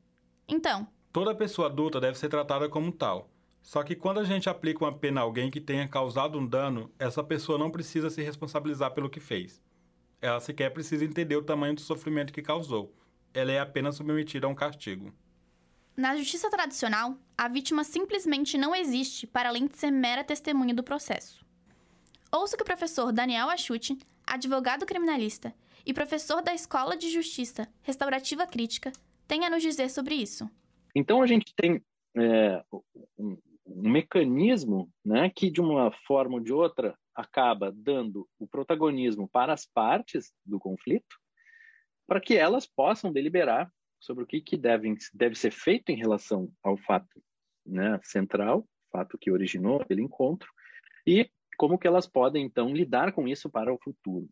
Então, 0.47 0.87
toda 1.11 1.35
pessoa 1.35 1.67
adulta 1.67 1.99
deve 1.99 2.17
ser 2.17 2.29
tratada 2.29 2.69
como 2.69 2.91
tal. 2.91 3.29
Só 3.61 3.83
que 3.83 3.95
quando 3.95 4.19
a 4.19 4.23
gente 4.23 4.49
aplica 4.49 4.85
uma 4.85 4.97
pena 4.97 5.21
a 5.21 5.23
alguém 5.23 5.51
que 5.51 5.61
tenha 5.61 5.87
causado 5.87 6.39
um 6.39 6.47
dano, 6.47 6.89
essa 6.97 7.23
pessoa 7.23 7.57
não 7.57 7.69
precisa 7.69 8.09
se 8.09 8.21
responsabilizar 8.21 8.91
pelo 8.91 9.09
que 9.09 9.19
fez. 9.19 9.61
Ela 10.21 10.39
sequer 10.39 10.71
precisa 10.71 11.03
entender 11.03 11.35
o 11.35 11.43
tamanho 11.43 11.75
do 11.75 11.81
sofrimento 11.81 12.33
que 12.33 12.41
causou. 12.41 12.95
Ela 13.33 13.51
é 13.51 13.59
apenas 13.59 13.95
submetida 13.95 14.47
a 14.47 14.49
um 14.49 14.55
castigo. 14.55 15.13
Na 15.95 16.15
justiça 16.15 16.49
tradicional, 16.49 17.17
a 17.37 17.47
vítima 17.47 17.83
simplesmente 17.83 18.57
não 18.57 18.73
existe 18.73 19.27
para 19.27 19.49
além 19.49 19.67
de 19.67 19.77
ser 19.77 19.91
mera 19.91 20.23
testemunha 20.23 20.73
do 20.73 20.83
processo. 20.83 21.45
Ouça 22.31 22.55
que 22.55 22.63
o 22.63 22.65
professor 22.65 23.11
Daniel 23.11 23.49
Achuti, 23.49 23.97
advogado 24.25 24.85
criminalista 24.85 25.53
e 25.85 25.93
professor 25.93 26.41
da 26.41 26.53
Escola 26.53 26.95
de 26.95 27.09
Justiça 27.09 27.67
Restaurativa 27.81 28.47
Crítica, 28.47 28.91
tem 29.27 29.45
a 29.45 29.49
nos 29.49 29.61
dizer 29.61 29.89
sobre 29.89 30.15
isso? 30.15 30.49
Então 30.95 31.21
a 31.21 31.27
gente 31.27 31.53
tem 31.55 31.83
é, 32.15 32.63
um, 33.17 33.37
um, 33.65 33.91
mecanismo 33.91 34.89
né, 35.03 35.29
que, 35.29 35.51
de 35.51 35.59
uma 35.59 35.91
forma 36.05 36.35
ou 36.35 36.39
de 36.39 36.53
outra, 36.53 36.97
acaba 37.13 37.71
dando 37.75 38.27
o 38.39 38.47
protagonismo 38.47 39.27
para 39.27 39.53
as 39.53 39.65
partes 39.65 40.31
do 40.45 40.57
conflito, 40.57 41.17
para 42.07 42.21
que 42.21 42.35
elas 42.35 42.65
possam 42.65 43.11
deliberar 43.11 43.69
sobre 44.01 44.23
o 44.23 44.27
que, 44.27 44.41
que 44.41 44.57
deve, 44.57 44.93
deve 45.13 45.35
ser 45.35 45.51
feito 45.51 45.91
em 45.91 45.95
relação 45.95 46.51
ao 46.61 46.75
fato 46.75 47.23
né, 47.65 47.97
central, 48.03 48.67
fato 48.91 49.17
que 49.17 49.31
originou 49.31 49.79
aquele 49.79 50.01
encontro, 50.01 50.49
e 51.07 51.29
como 51.57 51.77
que 51.77 51.87
elas 51.87 52.07
podem, 52.07 52.43
então, 52.43 52.73
lidar 52.73 53.13
com 53.13 53.27
isso 53.27 53.49
para 53.49 53.73
o 53.73 53.79
futuro. 53.81 54.27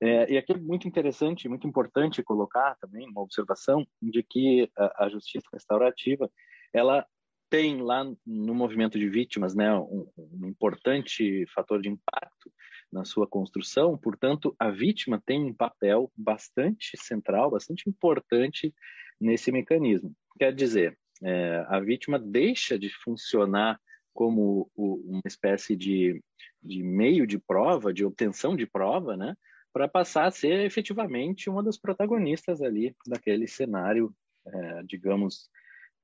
É, 0.00 0.32
e 0.32 0.36
aqui 0.36 0.52
é 0.52 0.56
muito 0.56 0.88
interessante, 0.88 1.48
muito 1.48 1.66
importante 1.66 2.22
colocar 2.24 2.76
também 2.80 3.08
uma 3.08 3.22
observação 3.22 3.86
de 4.02 4.22
que 4.22 4.68
a, 4.76 5.04
a 5.04 5.08
justiça 5.08 5.46
restaurativa 5.52 6.30
ela 6.72 7.06
tem 7.50 7.82
lá 7.82 8.04
no 8.24 8.54
movimento 8.54 8.98
de 8.98 9.08
vítimas 9.08 9.54
né, 9.54 9.74
um, 9.74 10.08
um, 10.16 10.46
importante 10.46 11.44
fator 11.52 11.82
de 11.82 11.88
impacto 11.88 12.50
na 12.92 13.04
sua 13.04 13.26
construção, 13.26 13.98
portanto, 13.98 14.54
a 14.58 14.70
vítima 14.70 15.20
tem 15.24 15.44
um 15.44 15.52
papel 15.52 16.10
bastante 16.16 16.96
central, 16.96 17.50
bastante 17.50 17.88
importante 17.88 18.72
nesse 19.20 19.50
mecanismo. 19.50 20.14
Quer 20.38 20.54
dizer, 20.54 20.96
é, 21.22 21.64
a 21.68 21.80
vítima 21.80 22.18
deixa 22.18 22.78
de 22.78 22.88
funcionar 22.88 23.78
como 24.14 24.70
o, 24.74 24.94
uma 25.08 25.22
espécie 25.26 25.76
de, 25.76 26.22
de 26.62 26.82
meio 26.82 27.26
de 27.26 27.38
prova, 27.38 27.92
de 27.92 28.04
obtenção 28.04 28.56
de 28.56 28.66
prova, 28.66 29.16
né, 29.16 29.34
para 29.72 29.88
passar 29.88 30.26
a 30.26 30.30
ser 30.30 30.64
efetivamente 30.64 31.50
uma 31.50 31.62
das 31.62 31.78
protagonistas 31.78 32.62
ali 32.62 32.94
daquele 33.06 33.46
cenário, 33.46 34.12
é, 34.46 34.82
digamos, 34.84 35.48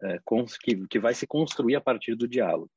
é, 0.03 0.19
que, 0.63 0.87
que 0.89 0.99
vai 0.99 1.15
se 1.15 1.27
construir 1.27 1.77
a 1.77 1.81
partir 1.81 2.15
do 2.15 2.29
diálogo. 2.29 2.71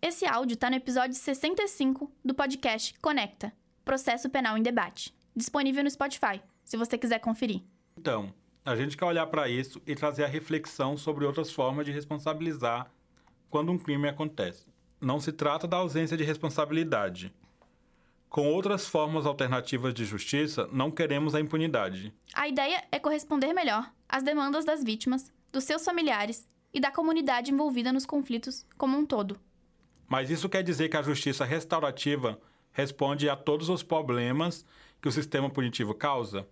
Esse 0.00 0.26
áudio 0.26 0.54
está 0.54 0.68
no 0.68 0.76
episódio 0.76 1.14
65 1.14 2.10
do 2.24 2.34
podcast 2.34 2.94
Conecta 3.00 3.52
Processo 3.84 4.28
Penal 4.28 4.58
em 4.58 4.62
Debate, 4.62 5.14
disponível 5.34 5.82
no 5.82 5.90
Spotify, 5.90 6.40
se 6.64 6.76
você 6.76 6.98
quiser 6.98 7.18
conferir. 7.18 7.62
Então, 7.96 8.32
a 8.64 8.76
gente 8.76 8.96
quer 8.96 9.04
olhar 9.04 9.26
para 9.28 9.48
isso 9.48 9.80
e 9.86 9.94
trazer 9.94 10.24
a 10.24 10.28
reflexão 10.28 10.96
sobre 10.96 11.24
outras 11.24 11.50
formas 11.50 11.86
de 11.86 11.92
responsabilizar 11.92 12.90
quando 13.48 13.72
um 13.72 13.78
crime 13.78 14.08
acontece. 14.08 14.66
Não 15.00 15.20
se 15.20 15.32
trata 15.32 15.66
da 15.66 15.76
ausência 15.76 16.16
de 16.16 16.24
responsabilidade, 16.24 17.32
com 18.28 18.52
outras 18.52 18.86
formas 18.86 19.24
alternativas 19.24 19.94
de 19.94 20.04
justiça, 20.04 20.68
não 20.70 20.90
queremos 20.90 21.34
a 21.34 21.40
impunidade. 21.40 22.12
A 22.34 22.46
ideia 22.46 22.84
é 22.92 22.98
corresponder 22.98 23.54
melhor 23.54 23.90
às 24.06 24.22
demandas 24.22 24.64
das 24.64 24.84
vítimas, 24.84 25.32
dos 25.56 25.64
seus 25.64 25.82
familiares 25.82 26.46
e 26.70 26.78
da 26.78 26.90
comunidade 26.90 27.50
envolvida 27.50 27.90
nos 27.90 28.04
conflitos 28.04 28.66
como 28.76 28.98
um 28.98 29.06
todo. 29.06 29.40
Mas 30.06 30.28
isso 30.28 30.50
quer 30.50 30.62
dizer 30.62 30.90
que 30.90 30.98
a 30.98 31.02
justiça 31.02 31.46
restaurativa 31.46 32.38
responde 32.72 33.26
a 33.30 33.34
todos 33.34 33.70
os 33.70 33.82
problemas 33.82 34.66
que 35.00 35.08
o 35.08 35.12
sistema 35.12 35.48
punitivo 35.48 35.94
causa? 35.94 36.46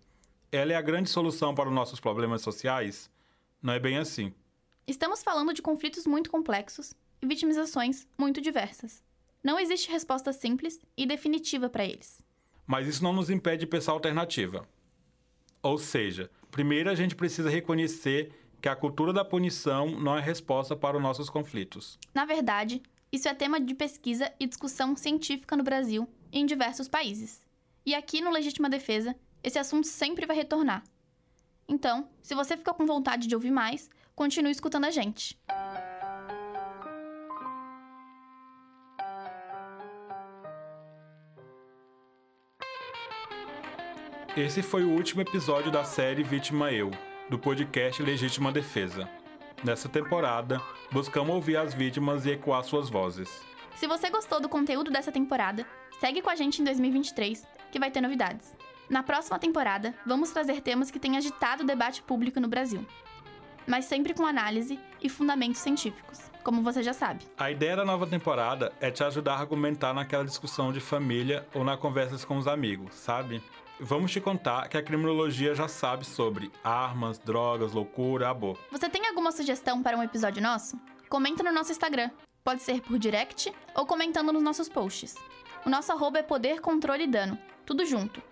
Ela 0.51 0.73
é 0.73 0.77
a 0.77 0.81
grande 0.81 1.11
solução 1.11 1.55
para 1.55 1.69
os 1.69 1.75
nossos 1.75 2.01
problemas 2.01 2.41
sociais? 2.41 3.11
Não 3.63 3.75
é 3.75 3.79
bem 3.79 3.99
assim. 3.99 4.33
Estamos 4.87 5.23
falando 5.23 5.53
de 5.53 5.61
conflitos 5.61 6.07
muito 6.07 6.31
complexos 6.31 6.95
e 7.21 7.27
vitimizações 7.27 8.07
muito 8.17 8.41
diversas. 8.41 9.03
Não 9.43 9.61
existe 9.61 9.91
resposta 9.91 10.33
simples 10.33 10.81
e 10.97 11.05
definitiva 11.05 11.69
para 11.69 11.85
eles. 11.85 12.25
Mas 12.67 12.89
isso 12.89 13.05
não 13.05 13.13
nos 13.13 13.29
impede 13.29 13.61
de 13.61 13.67
pensar 13.67 13.93
alternativa. 13.93 14.67
Ou 15.63 15.77
seja, 15.77 16.31
primeiro 16.51 16.89
a 16.89 16.95
gente 16.95 17.15
precisa 17.15 17.51
reconhecer 17.51 18.33
que 18.65 18.69
a 18.71 18.75
cultura 18.75 19.13
da 19.13 19.23
punição 19.23 19.89
não 20.01 20.17
é 20.17 20.23
resposta 20.23 20.75
para 20.75 20.97
os 20.97 21.03
nossos 21.03 21.29
conflitos. 21.29 21.99
Na 22.15 22.25
verdade, 22.25 22.83
isso 23.13 23.29
é 23.29 23.35
tema 23.35 23.61
de 23.61 23.75
pesquisa 23.75 24.33
e 24.41 24.47
discussão 24.47 24.97
científica 24.97 25.55
no 25.55 25.63
Brasil 25.63 26.09
e 26.33 26.39
em 26.39 26.47
diversos 26.47 26.89
países. 26.89 27.45
E 27.85 27.95
aqui 27.95 28.23
no 28.23 28.31
Legítima 28.31 28.71
Defesa, 28.71 29.15
esse 29.43 29.59
assunto 29.59 29.87
sempre 29.87 30.25
vai 30.25 30.35
retornar. 30.35 30.83
Então, 31.69 32.09
se 32.23 32.35
você 32.35 32.57
ficou 32.57 32.73
com 32.73 32.87
vontade 32.87 33.27
de 33.27 33.35
ouvir 33.35 33.51
mais, 33.51 33.91
continue 34.17 34.53
escutando 34.53 34.87
a 34.87 34.91
gente. 34.91 35.39
Esse 44.35 44.63
foi 44.63 44.85
o 44.85 44.91
último 44.91 45.21
episódio 45.21 45.71
da 45.71 45.85
série 45.85 46.23
Vítima 46.23 46.73
Eu, 46.73 46.91
do 47.29 47.39
podcast 47.39 48.03
Legítima 48.03 48.53
Defesa. 48.53 49.09
Nessa 49.65 49.89
temporada, 49.89 50.61
buscamos 50.93 51.35
ouvir 51.35 51.57
as 51.57 51.73
vítimas 51.73 52.27
e 52.27 52.33
ecoar 52.33 52.63
suas 52.63 52.91
vozes. 52.91 53.43
Se 53.77 53.87
você 53.87 54.11
gostou 54.11 54.41
do 54.41 54.49
conteúdo 54.49 54.91
dessa 54.91 55.11
temporada, 55.11 55.67
segue 55.99 56.21
com 56.21 56.29
a 56.29 56.37
gente 56.37 56.61
em 56.61 56.65
2023, 56.65 57.47
que 57.73 57.79
vai 57.79 57.91
ter 57.91 58.01
novidades. 58.01 58.55
Na 58.91 59.03
próxima 59.03 59.39
temporada, 59.39 59.95
vamos 60.05 60.31
trazer 60.31 60.61
temas 60.61 60.91
que 60.91 60.99
têm 60.99 61.17
agitado 61.17 61.63
o 61.63 61.67
debate 61.67 62.03
público 62.03 62.39
no 62.39 62.49
Brasil, 62.49 62.87
mas 63.67 63.87
sempre 63.87 64.13
com 64.13 64.27
análise 64.27 64.79
e 65.03 65.09
fundamentos 65.09 65.61
científicos, 65.61 66.31
como 66.45 66.63
você 66.63 66.83
já 66.83 66.93
sabe. 66.93 67.25
A 67.39 67.51
ideia 67.51 67.77
da 67.77 67.87
nova 67.87 68.07
temporada 68.07 68.71
é 68.81 68.91
te 68.91 69.03
ajudar 69.03 69.37
a 69.37 69.41
argumentar 69.41 69.95
naquela 69.95 70.25
discussão 70.25 70.71
de 70.71 70.81
família 70.81 71.49
ou 71.55 71.65
na 71.65 71.75
conversas 71.75 72.23
com 72.23 72.37
os 72.37 72.47
amigos, 72.47 72.95
sabe? 72.95 73.43
Vamos 73.81 74.13
te 74.13 74.21
contar 74.21 74.69
que 74.69 74.77
a 74.77 74.83
criminologia 74.83 75.53
já 75.53 75.67
sabe 75.67 76.07
sobre 76.07 76.51
armas, 76.63 77.19
drogas, 77.19 77.73
loucura, 77.73 78.29
amor. 78.29 78.57
Você 78.71 78.89
tem 78.89 79.07
alguma 79.09 79.33
sugestão 79.33 79.83
para 79.83 79.97
um 79.97 80.03
episódio 80.03 80.41
nosso? 80.41 80.79
Comenta 81.09 81.43
no 81.43 81.53
nosso 81.53 81.73
Instagram. 81.73 82.11
Pode 82.45 82.63
ser 82.63 82.81
por 82.81 82.99
direct 82.99 83.53
ou 83.75 83.85
comentando 83.85 84.33
nos 84.33 84.43
nossos 84.43 84.69
posts. 84.69 85.17
O 85.67 85.71
nosso 85.71 85.91
arroba 85.91 86.21
é 86.21 86.23
Poder, 86.23 86.61
Controle 86.61 87.05
e 87.05 87.09
Dano. 87.09 87.37
Tudo 87.67 87.85
junto. 87.85 88.23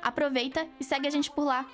Aproveita 0.00 0.68
e 0.78 0.84
segue 0.84 1.08
a 1.08 1.10
gente 1.10 1.30
por 1.30 1.44
lá. 1.44 1.66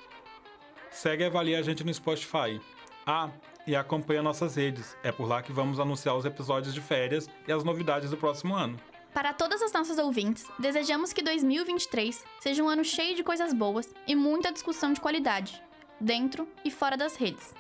Segue 0.91 1.25
e 1.25 1.27
avalia 1.27 1.59
a 1.59 1.63
gente 1.63 1.85
no 1.85 1.93
Spotify. 1.93 2.59
Ah, 3.07 3.29
e 3.67 3.77
acompanha 3.77 4.23
nossas 4.23 4.57
redes. 4.57 4.97
É 5.03 5.13
por 5.13 5.29
lá 5.29 5.43
que 5.43 5.53
vamos 5.53 5.79
anunciar 5.79 6.17
os 6.17 6.25
episódios 6.25 6.73
de 6.73 6.81
férias 6.81 7.29
e 7.47 7.53
as 7.53 7.65
novidades 7.65 8.11
do 8.11 8.17
próximo 8.17 8.55
ano. 8.55 8.79
Para 9.15 9.33
todas 9.33 9.63
as 9.63 9.73
nossas 9.73 9.97
ouvintes, 9.97 10.45
desejamos 10.59 11.13
que 11.13 11.23
2023 11.23 12.25
seja 12.41 12.65
um 12.65 12.69
ano 12.69 12.85
cheio 12.85 13.15
de 13.15 13.23
coisas 13.23 13.53
boas 13.55 13.95
e 14.09 14.15
muita 14.17 14.53
discussão 14.53 14.93
de 14.93 15.01
qualidade, 15.01 15.63
dentro 16.01 16.49
e 16.65 16.71
fora 16.71 16.97
das 16.97 17.15
redes. 17.15 17.55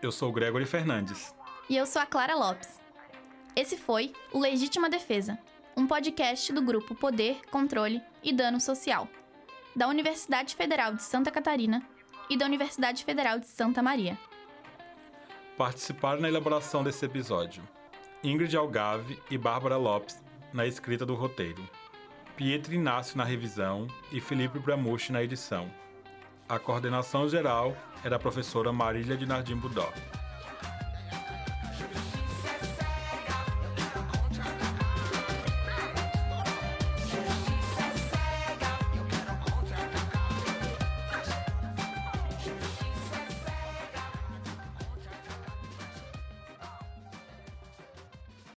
Eu 0.00 0.10
sou 0.10 0.30
o 0.30 0.32
Gregory 0.32 0.64
Fernandes. 0.64 1.34
E 1.68 1.76
eu 1.76 1.84
sou 1.84 2.00
a 2.00 2.06
Clara 2.06 2.34
Lopes. 2.34 2.80
Esse 3.54 3.76
foi 3.76 4.14
o 4.32 4.38
Legítima 4.38 4.88
Defesa, 4.88 5.38
um 5.76 5.86
podcast 5.86 6.50
do 6.54 6.62
grupo 6.62 6.94
Poder, 6.94 7.42
Controle 7.50 8.02
e 8.24 8.32
Dano 8.32 8.58
Social, 8.58 9.06
da 9.76 9.88
Universidade 9.88 10.56
Federal 10.56 10.94
de 10.94 11.02
Santa 11.02 11.30
Catarina 11.30 11.86
e 12.30 12.36
da 12.36 12.46
Universidade 12.46 13.04
Federal 13.04 13.38
de 13.38 13.46
Santa 13.46 13.82
Maria. 13.82 14.18
Participaram 15.54 16.22
na 16.22 16.28
elaboração 16.28 16.82
desse 16.82 17.04
episódio 17.04 17.62
Ingrid 18.24 18.56
Algave 18.56 19.20
e 19.30 19.36
Bárbara 19.36 19.76
Lopes, 19.76 20.22
na 20.52 20.66
escrita 20.66 21.04
do 21.04 21.14
roteiro, 21.14 21.62
Pietro 22.36 22.72
Inácio 22.72 23.16
na 23.16 23.24
revisão 23.24 23.86
e 24.12 24.20
Felipe 24.20 24.58
Bramucci 24.58 25.12
na 25.12 25.22
edição. 25.22 25.70
A 26.48 26.58
coordenação 26.58 27.28
geral 27.28 27.76
é 28.04 28.08
da 28.08 28.18
professora 28.18 28.72
Marília 28.72 29.16
de 29.16 29.26
Nardim 29.26 29.56
Budó. 29.56 29.92